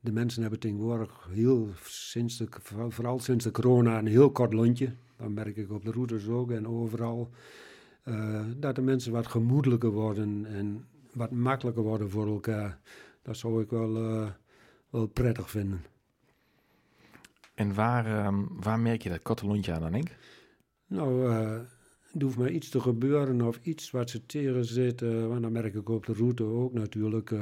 [0.00, 4.52] de mensen hebben tegenwoordig heel sinds de, vooral- vooral sinds de corona een heel kort
[4.52, 4.92] lontje.
[5.16, 7.30] Dat merk ik op de routes ook en overal.
[8.02, 10.84] Eh, dat de mensen wat gemoedelijker worden en
[11.18, 12.78] wat makkelijker worden voor elkaar.
[13.22, 14.30] Dat zou ik wel, eh,
[14.90, 15.84] wel prettig vinden.
[17.54, 20.16] En waar, ehm, waar merk je dat korte lontje aan dan, Henk?
[20.86, 25.02] Nou, er hoeft maar iets te gebeuren of iets wat ze tegen zit.
[25.02, 27.34] eh, want dan merk ik op de route ook natuurlijk.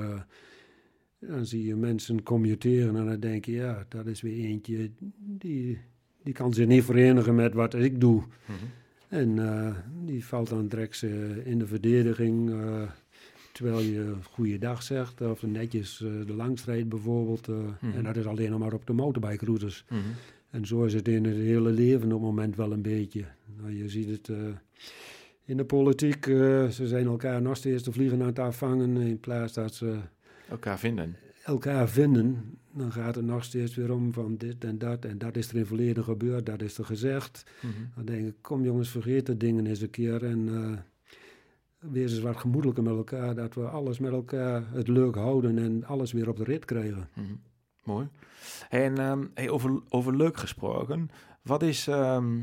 [1.19, 5.81] dan zie je mensen commuteren en dan denk je, ja, dat is weer eentje die,
[6.23, 8.23] die kan zich niet verenigen met wat ik doe.
[9.09, 11.03] En eh, die valt dan direct
[11.45, 12.51] in de verdediging.
[13.57, 17.49] Terwijl je goeiedag zegt of netjes eh, de langstrijd bijvoorbeeld.
[17.49, 17.97] eh, Mhm.
[17.97, 19.85] En dat is alleen nog maar op de motorbike-routes.
[19.89, 20.01] Mhm.
[20.51, 23.25] En zo is het in het hele leven op het moment wel een beetje.
[23.61, 24.37] Nou, je ziet het eh,
[25.45, 26.25] in de politiek.
[26.25, 28.97] ze zijn elkaar nog steeds de vliegen aan het afvangen.
[28.97, 29.97] In plaats dat ze
[30.49, 31.17] Elkaar vinden.
[31.45, 35.05] elkaar vinden, dan gaat het nog steeds weer om van dit en dat.
[35.05, 37.45] En dat is er in het verleden gebeurd, dat is er gezegd.
[37.63, 37.73] Mhm.
[37.95, 40.25] Dan denk ik, kom jongens, vergeet de dingen eens een keer.
[40.25, 40.49] En
[41.91, 43.35] wees eens wat gemoedelijker met elkaar.
[43.35, 47.09] Dat we alles met elkaar het leuk houden en alles weer op de rit krijgen.
[47.15, 47.35] Mhm.
[47.85, 48.09] Mooi.
[48.69, 51.11] En ehm, hey, over, over leuk gesproken,
[51.43, 52.43] wat is, ehm,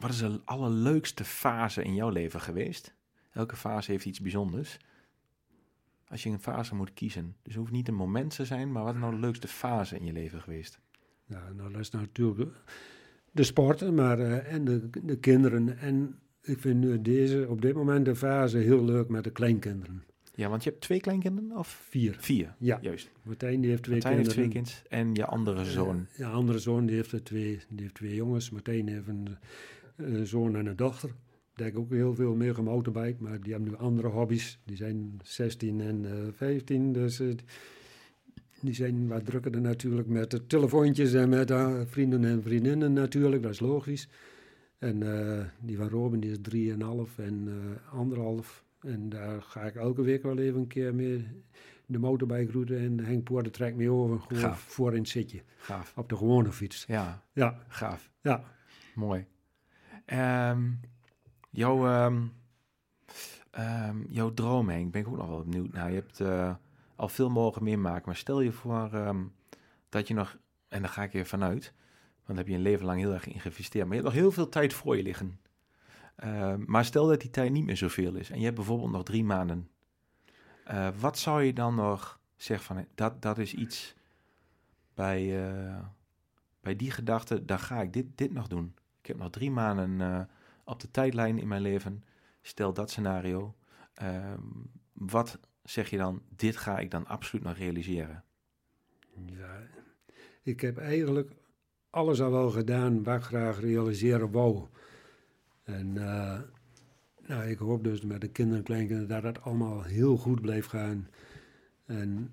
[0.00, 2.94] wat is de allerleukste fase in jouw leven geweest?
[3.32, 4.78] Elke fase heeft iets bijzonders.
[6.08, 8.84] Als je een fase moet kiezen, dus het hoeft niet een moment te zijn, maar
[8.84, 10.78] wat is nou de leukste fase in je leven geweest?
[11.24, 12.50] Ja, nou, dat is natuurlijk
[13.30, 15.78] de sport, maar eh, en de, de kinderen.
[15.78, 20.02] En ik vind nu deze, op dit moment de fase heel leuk met de kleinkinderen.
[20.34, 22.16] Ja, want je hebt twee kleinkinderen of Vier.
[22.18, 22.54] vier?
[22.58, 23.10] Ja, Juist.
[23.22, 24.72] Martijn die heeft twee Martijn heeft twee kinderen.
[24.88, 26.06] kinderen en je andere zoon.
[26.16, 28.50] Ja, andere zoon die heeft er twee, die heeft twee jongens.
[28.50, 29.28] Martijn heeft een,
[29.96, 31.10] een zoon en een dochter.
[31.54, 34.58] Hebben ook heel veel meer gemotorbike, maar die hebben nu andere hobby's.
[34.64, 37.28] Die zijn 16 en eh 15, dus eh,
[38.60, 43.42] die zijn wat drukker natuurlijk met de telefoontjes en met eh, vrienden en vriendinnen natuurlijk,
[43.42, 44.08] dat is logisch.
[44.78, 48.64] En eh, die van Robin die is 3,5 en eh anderhalf.
[48.80, 51.28] En daar ga ik elke week wel even een keer mee
[51.86, 54.60] de motorbike route en Henk Poorten trekt mee over, gewoon Gaaf.
[54.60, 55.92] voor in het zitje, Gaaf.
[55.96, 56.84] op de gewone fiets.
[56.86, 58.10] Ja, Ja, gaaf.
[58.20, 58.44] ja.
[58.94, 59.26] Mooi.
[60.04, 60.70] Ehm,
[61.50, 62.22] jouw, ehm,
[63.50, 65.88] ehm, jouw droom, Henk, ben ik ook nog wel benieuwd naar.
[65.88, 66.54] Je hebt eh,
[66.96, 68.90] al veel mogen meemaken, maar stel je voor
[69.88, 71.72] dat je nog, en daar ga ik er vanuit,
[72.26, 74.48] want heb je een leven lang heel erg geïnvesteerd, maar je hebt nog heel veel
[74.48, 75.40] tijd voor je liggen.
[76.16, 79.02] Ehm, maar stel dat die tijd niet meer zoveel is en je hebt bijvoorbeeld nog
[79.02, 79.70] drie maanden.
[80.64, 83.94] Eh, wat zou je dan nog zeggen van, dat, dat is iets
[84.94, 85.78] bij, eh,
[86.60, 88.74] bij die gedachte, dan ga ik dit, dit nog doen.
[89.00, 90.24] Ik heb nog drie maanden eh,
[90.64, 92.04] op de tijdlijn in mijn leven.
[92.42, 93.54] Stel dat scenario.
[93.94, 94.40] Ehm,
[94.92, 96.22] wat zeg je dan?
[96.28, 98.24] Dit ga ik dan absoluut nog realiseren.
[99.26, 99.60] Ja,
[100.42, 101.32] ik heb eigenlijk
[101.96, 104.62] alles al wel gedaan wat ik graag realiseren wou.
[105.62, 106.40] En eh,
[107.26, 110.68] nou, ik hoop dus met de kinderen en kleinkinderen dat het allemaal heel goed blijft
[110.68, 111.08] gaan.
[111.86, 112.30] En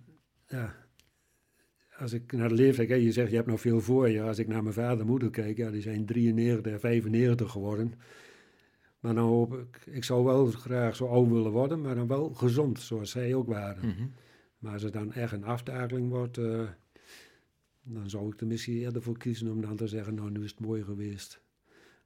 [0.47, 0.75] ja,
[1.97, 4.21] als ik naar de leeftijd kijk, je zegt je hebt nog veel voor je.
[4.21, 7.93] Als ik naar mijn vader en moeder kijk, ja, die zijn 93 en 95 geworden.
[8.99, 12.33] Maar dan hoop ik, ik zou wel graag zo oud willen worden, maar dan wel
[12.33, 13.87] gezond, zoals zij ook waren.
[13.87, 14.07] Mhm.
[14.57, 16.61] Maar als het dan echt een aftakeling wordt, eh,
[17.83, 20.51] dan zou ik er misschien eerder voor kiezen om dan te zeggen, nou nu is
[20.51, 21.41] het mooi geweest.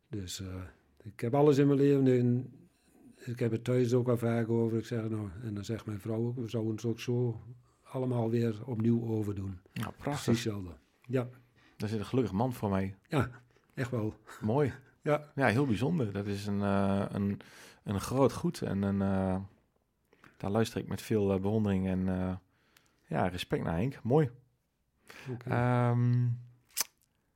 [0.10, 0.62] Dus eh,
[1.04, 2.52] ik heb alles in mijn leven, en
[3.26, 4.78] ik heb het thuis ook al vaak over.
[4.78, 7.42] Ik zeg, nou, en dan zegt mijn vrouw ook, we zouden het ook zo
[7.84, 9.46] allemaal weer opnieuw overdoen.
[9.50, 10.26] Nou, Precies prachtig.
[10.34, 10.72] hetzelfde.
[11.02, 11.30] Ja,
[11.78, 12.96] Daar zit een gelukkig man voor mij.
[13.10, 13.30] ja,
[13.74, 14.14] echt wel.
[14.42, 14.74] Mooi.
[15.02, 16.12] Ja, Ja, heel bijzonder.
[16.12, 17.40] Dat is een, eh, een,
[17.84, 18.62] een groot goed.
[18.62, 19.42] En een, eh,
[20.38, 22.06] daar luister ik met veel bewondering en
[23.08, 24.04] ja, respect naar Henk.
[24.04, 24.30] Mooi.
[25.48, 26.12] Ehm,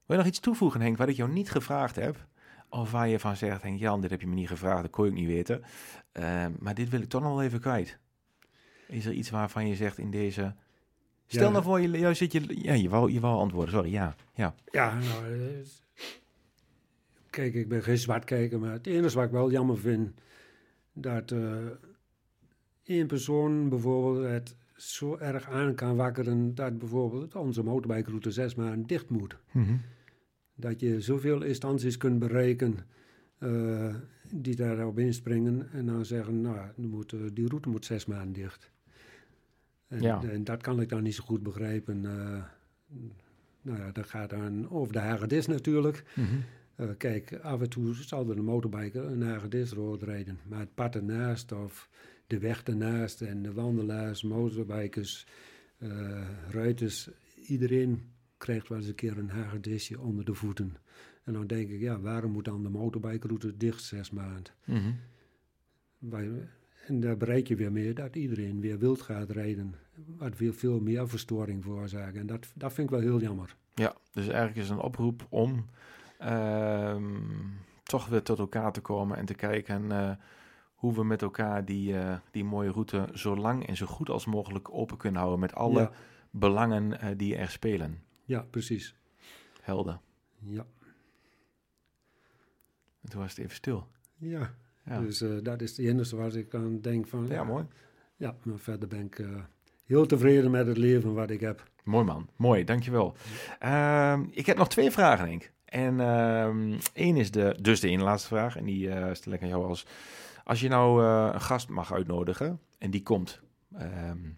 [0.05, 2.28] wil je nog iets toevoegen, Henk, wat ik jou niet gevraagd heb?
[2.69, 5.05] Of waar je van zegt, Henk Jan, dit heb je me niet gevraagd, dat kon
[5.05, 5.63] ik niet weten.
[6.11, 7.99] Ehm, maar dit wil ik toch nog wel even kwijt.
[8.88, 10.55] Is er iets waarvan je zegt in deze...
[11.28, 11.49] Stel Ja.
[11.49, 12.61] nou voor, je, jou zit je...
[12.61, 14.15] Ja, je wou, je wou antwoorden, sorry, ja.
[14.34, 14.55] ja.
[14.72, 15.67] Ja, nou, eh,
[17.30, 20.11] kijk, ik ben geen zwartkijker, maar het enige wat ik wel jammer vind,
[20.93, 21.65] dat eh
[22.84, 28.88] één persoon bijvoorbeeld het zo erg aan kan wakkeren dat bijvoorbeeld onze motorbikeroute zes maanden
[28.88, 29.38] dicht moet.
[30.55, 32.77] Dat je zoveel instanties kunt bereiken
[33.38, 33.95] eh,
[34.32, 38.71] die daarop inspringen en dan zeggen, nou, moet, eh, die route moet zes maanden dicht.
[39.88, 40.23] En, Ja.
[40.23, 42.05] en dat kan ik dan niet zo goed begrijpen.
[42.05, 42.43] eh,
[43.61, 46.03] nou ja, dat gaat dan over de hagedis natuurlijk.
[46.15, 46.36] Mhm.
[46.97, 50.39] Kijk, af en toe zal er een motorbiker een hagedisrood rijden.
[50.47, 51.89] Maar het pad ernaast of
[52.32, 55.25] de weg ernaast en de wandelaars, motorbikers,
[55.77, 55.89] eh,
[56.49, 60.77] ruiters, iedereen krijgt wel eens een keer een hagedisje onder de voeten.
[61.23, 64.53] En dan denk ik, ja, waarom moet dan de motorbikeroute dicht zes maanden?
[64.65, 64.91] Mhm.
[66.88, 69.75] En daar bereik je weer mee dat iedereen weer wild gaat rijden.
[70.17, 72.19] Wat veel, veel meer verstoring veroorzaken.
[72.19, 73.55] En dat, dat vind ik wel heel jammer.
[73.73, 75.65] Ja, dus eigenlijk is een oproep om
[76.17, 77.17] ehm,
[77.84, 80.11] toch weer tot elkaar te komen en te kijken eh,
[80.82, 84.25] hoe we met elkaar die, eh, die mooie route zo lang en zo goed als
[84.25, 85.91] mogelijk open kunnen houden met alle Ja.
[86.29, 88.03] belangen eh, die er spelen.
[88.25, 88.95] Ja, precies.
[89.61, 89.99] Helder.
[90.39, 90.65] Ja,
[93.01, 93.88] En toen was het even stil.
[94.17, 94.53] ja.
[94.86, 97.27] Ja, dus eh, dat is het enige waar ik aan denk van...
[97.27, 97.65] ja mooi.
[98.15, 99.25] Ja, maar verder ben ik
[99.86, 101.69] heel tevreden met het leven wat ik heb.
[101.84, 103.15] Mooi man, mooi, dankjewel.
[103.59, 105.51] Ehm ik heb nog twee vragen, Henk.
[105.65, 108.55] En ehm één is de, dus de ene laatste vraag.
[108.55, 109.86] En die stel ik aan jou als...
[110.52, 113.41] Als je nou eh, een gast mag uitnodigen en die komt...
[113.78, 114.30] ehm,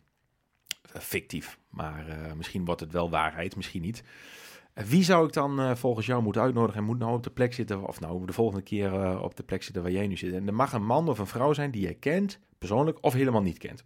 [0.82, 4.04] fictief, maar eh, misschien wordt het wel waarheid, misschien niet.
[4.74, 7.54] Eh, wie zou ik dan volgens jou moeten uitnodigen en moet nou op de plek
[7.54, 7.88] zitten...
[7.88, 10.34] of nou de volgende keer op de plek zitten waar jij nu zit?
[10.34, 13.42] En er mag een man of een vrouw zijn die je kent, persoonlijk, of helemaal
[13.42, 13.84] niet kent.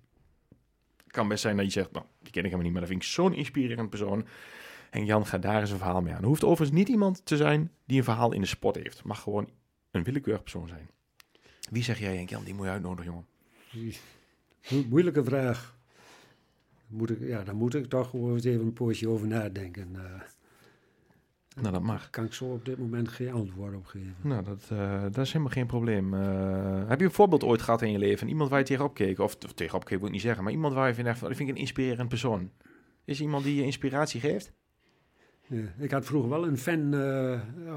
[1.03, 2.89] Het kan best zijn dat je zegt, nou, die ken ik helemaal niet, maar dat
[2.89, 4.27] vind ik zo'n inspirerend persoon.
[4.89, 6.19] En Jan gaat daar eens een verhaal mee aan.
[6.19, 8.97] Het hoeft overigens niet iemand te zijn die een verhaal in de sport heeft.
[8.97, 9.49] Het mag gewoon
[9.91, 10.89] een willekeurig persoon zijn.
[11.69, 13.25] Wie zeg jij, Henk Jan, die moet je uitnodigen, jongen?
[14.71, 15.75] Mo- moeilijke vraag.
[16.87, 19.89] Moet ik, ja, daar moet ik toch gewoon eens even een poosje over nadenken.
[19.95, 20.21] Eh
[21.61, 22.09] Nou, dat mag.
[22.09, 24.15] kan ik zo op dit moment geen antwoord op geven.
[24.21, 26.13] Nou, dat, eh, dat is helemaal geen probleem.
[26.13, 28.27] Eh, heb je een voorbeeld ooit gehad in je leven?
[28.27, 29.19] Iemand waar je tegenop keek?
[29.19, 31.39] Of, of tegenop keek wil ik niet zeggen, maar iemand waar je van, dat vind
[31.39, 32.51] ik een inspirerend persoon.
[33.05, 34.51] Is iemand die je inspiratie geeft?
[35.47, 36.93] Ja, ik had vroeger wel een fan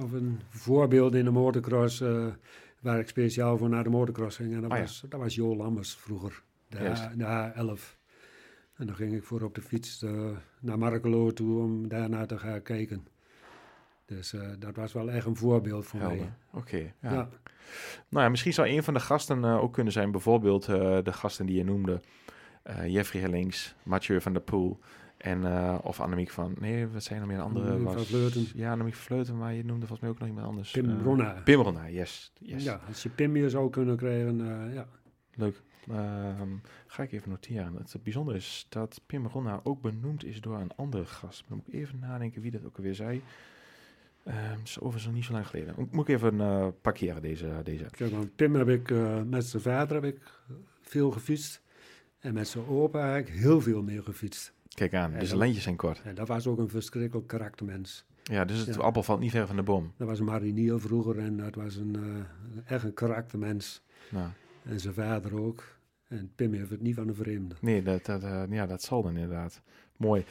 [0.02, 2.02] of een voorbeeld in de motocross...
[2.80, 4.54] waar ik speciaal voor naar de motocross ging.
[4.54, 7.02] En dat, Ah, was, dat was Jo Lammers vroeger, de, Juist.
[7.02, 7.24] H, de
[7.76, 7.98] H11.
[8.76, 12.38] En dan ging ik voor op de fiets eh, naar Markelo toe om daarna te
[12.38, 13.06] gaan kijken.
[14.06, 16.18] Dus eh, dat was wel echt een voorbeeld voor Helder.
[16.18, 16.32] mij.
[16.52, 16.76] Oké.
[16.76, 17.12] Ja.
[17.12, 17.28] ja.
[18.08, 20.64] Nou ja, misschien zou een van de gasten eh, ook kunnen zijn, bijvoorbeeld
[21.04, 22.00] de gasten die je noemde.
[22.86, 24.78] Jeffrey Hellings, Mathieu van der Poel
[25.20, 26.54] en eh, of Annemiek van...
[26.60, 27.70] Nee, wat zijn er meer andere?
[27.70, 28.46] Annemiek van Vleuten.
[28.54, 30.70] Ja, Annemiek van Vleuten, maar je noemde volgens mij ook nog iemand anders.
[31.44, 32.32] Pim Bronna, yes.
[32.38, 32.64] yes.
[32.64, 34.88] Ja, als je Pim hier zou kunnen krijgen, eh, ja.
[35.34, 35.62] Leuk.
[35.88, 36.48] Ehm,
[36.86, 37.74] ga ik even noteren.
[37.74, 41.44] Het bijzondere is dat Pim Ronna ook benoemd is door een andere gast.
[41.48, 43.22] Dan moet ik even nadenken wie dat ook alweer zei.
[44.24, 45.74] Ehm het is overigens niet zo lang geleden.
[45.90, 47.60] Moet- ik even eh, parkeren, deze.
[47.64, 47.84] deze.
[47.90, 48.90] Kijk, want Pim heb ik,
[49.26, 50.40] met zijn vader heb ik
[50.80, 51.62] veel gefietst.
[52.18, 54.52] En met zijn opa heb ik heel veel meer gefietst.
[54.80, 56.00] Kijk aan, Ja, dus de lijntjes zijn kort.
[56.04, 58.04] En dat was ook een verschrikkelijk karaktermens.
[58.22, 58.80] Ja, dus het Ja.
[58.80, 59.92] appel valt niet ver van de boom.
[59.96, 63.82] Dat was een marinier vroeger en dat was een, eh, echt een karaktermens.
[64.10, 64.28] Nou,
[64.62, 65.64] En zijn vader ook.
[66.08, 67.54] En Pim heeft het niet van een vreemde.
[67.60, 69.62] nee, dat, dat, eh, ja, dat zal dan inderdaad.
[69.96, 70.24] Mooi.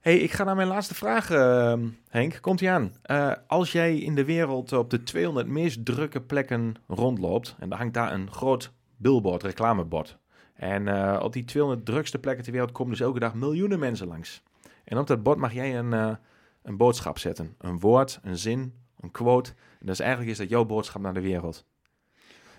[0.00, 2.38] hey, ik ga naar mijn laatste vraag, ehm, Henk.
[2.40, 2.92] Komt ie aan.
[3.02, 7.56] Eh, als jij in de wereld op de 200 meest drukke plekken rondloopt...
[7.58, 10.18] en er hangt daar een groot billboard, reclamebord...
[10.54, 14.06] en eh, op die 200 drukste plekken ter wereld komen dus elke dag miljoenen mensen
[14.06, 14.42] langs...
[14.84, 16.16] En op dat bord mag jij een, eh,
[16.62, 17.54] een boodschap zetten.
[17.58, 19.50] Een woord, een zin, een quote.
[19.80, 21.66] En dus eigenlijk is dat jouw boodschap naar de wereld.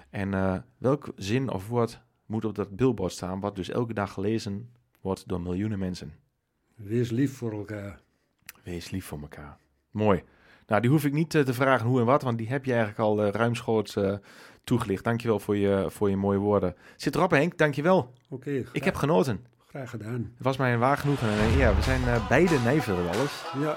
[0.09, 4.13] En eh, welk zin of woord moet op dat billboard staan, wat dus elke dag
[4.13, 4.69] gelezen
[5.01, 6.13] wordt door miljoenen mensen?
[6.75, 8.01] Wees lief voor elkaar.
[8.63, 9.57] Wees lief voor elkaar.
[9.91, 10.23] Mooi.
[10.67, 12.71] Nou, die hoef ik niet eh, te vragen hoe en wat, want die heb je
[12.71, 14.13] eigenlijk al uh, ruimschoots uh,
[14.63, 15.03] toegelicht.
[15.03, 16.75] Dankjewel voor je, voor je mooie woorden.
[16.95, 17.57] Zit erop, Henk.
[17.57, 18.13] Dankjewel.
[18.29, 18.63] Oké.
[18.71, 19.45] ik heb genoten.
[19.67, 20.31] Graag gedaan.
[20.35, 21.27] Het was mij een waar genoegen.
[21.29, 23.43] En ja, we zijn beide Nijverwellers.
[23.61, 23.75] Ja.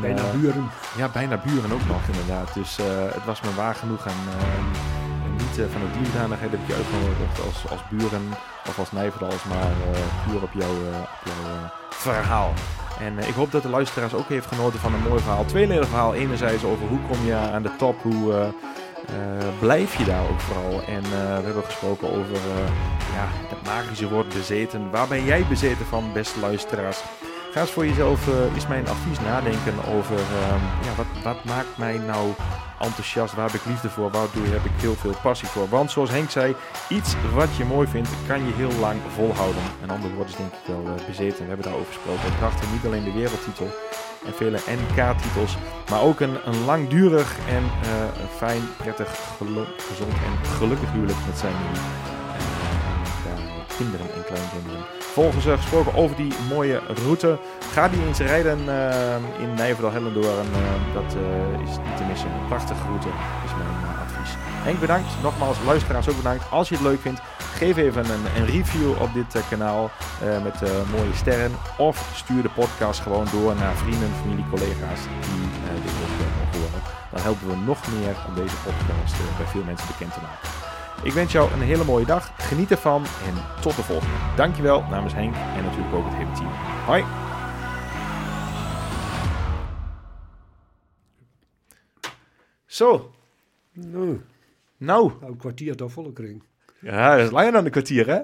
[0.00, 0.68] bijna buren.
[0.96, 2.54] Ja, bijna buren ook nog inderdaad.
[2.54, 2.76] Dus
[3.12, 4.06] het was me waar genoeg.
[4.06, 4.14] En,
[5.32, 8.28] niet van de dierdanigheid heb ik je uitgenodigd als, als buren
[8.68, 9.72] of als Nijverdals, maar
[10.26, 12.52] puur op jouw, op jouw verhaal.
[13.06, 15.44] En uh, ik hoop dat de luisteraars ook heeft genoten van een mooi verhaal.
[15.44, 16.14] Tweeledig verhaal.
[16.14, 18.48] Enerzijds over hoe kom je aan de top, hoe uh, uh,
[19.58, 20.82] blijf je daar ook vooral.
[20.82, 22.36] En we hebben gesproken over
[23.14, 24.90] ja, het magische woord bezeten.
[24.90, 27.02] Waar ben jij bezeten van, beste luisteraars?
[27.52, 30.18] Ga eens voor jezelf, is mijn advies nadenken over
[30.82, 32.30] ja, wat, wat maakt mij nou
[32.80, 35.68] enthousiast, waar heb ik liefde voor, waar doe, heb ik heel veel passie voor.
[35.68, 36.54] Want zoals Henk zei,
[36.88, 39.62] iets wat je mooi vindt, kan je heel lang volhouden.
[39.82, 42.22] Een ander woord is denk ik wel uh, bezeten, we hebben daarover gesproken.
[42.22, 43.68] Het bracht niet alleen de wereldtitel
[44.26, 45.56] en vele NK-titels,
[45.90, 47.70] maar ook een, een langdurig en uh,
[48.36, 49.08] fijn, prettig,
[49.88, 51.82] gezond en gelukkig huwelijk met zijn uh,
[53.76, 55.01] kinderen en kleinkinderen.
[55.12, 57.38] Volgens uh, gesproken over die mooie route.
[57.72, 60.46] Ga die eens rijden uh, in Nijverdal-Hellendoorn.
[60.46, 61.16] Uh, dat
[61.64, 62.30] is niet te missen.
[62.30, 63.08] Een prachtige route
[63.44, 64.34] is mijn advies.
[64.38, 65.08] Henk bedankt.
[65.22, 66.50] Nogmaals, luisteraars ook bedankt.
[66.50, 69.90] Als je het leuk vindt, geef even een, een review op dit kanaal
[70.42, 70.60] met
[70.90, 71.52] mooie sterren.
[71.78, 75.48] Of stuur de podcast gewoon door naar vrienden, familie, collega's die
[75.82, 75.92] dit
[76.42, 76.82] ook horen.
[77.10, 80.71] Dan helpen we nog meer om deze podcast bij veel mensen bekend te maken.
[81.04, 82.48] Ik wens jou een hele mooie dag.
[82.48, 84.14] Geniet ervan en tot de volgende.
[84.36, 86.50] Dankjewel namens Henk en natuurlijk ook het hele team.
[86.86, 87.04] Hoi.
[92.66, 93.14] Zo.
[93.72, 94.20] Nou.
[94.76, 95.12] Nou.
[95.20, 96.42] Een kwartier tot volle kring.
[96.80, 98.20] Ja, dat is langer dan een kwartier, hè?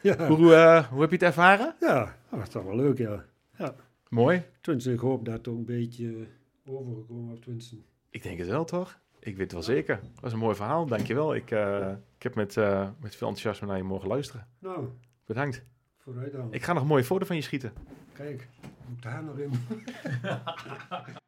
[0.00, 0.26] Ja.
[0.26, 1.74] Hoe, uh, hoe heb je het ervaren?
[1.80, 3.24] Ja, dat is toch wel leuk, ja.
[3.58, 3.74] ja.
[4.08, 4.42] Mooi.
[4.60, 6.26] Tenminste, ik hoop dat het ook een beetje
[6.66, 7.76] overgekomen op tenminste.
[8.10, 8.98] Ik denk het wel, toch?
[9.24, 10.00] Ik weet het wel zeker.
[10.00, 11.34] Dat was een mooi verhaal, dankjewel.
[11.34, 14.46] Ik, uh, ik heb met, uh, met veel enthousiasme naar je mogen luisteren.
[14.58, 14.88] Nou.
[15.24, 15.64] Bedankt.
[15.98, 16.52] Vooruit dan.
[16.52, 17.72] Ik ga nog een mooie foto van je schieten.
[18.12, 18.48] Kijk,
[18.88, 19.50] moet daar nog in.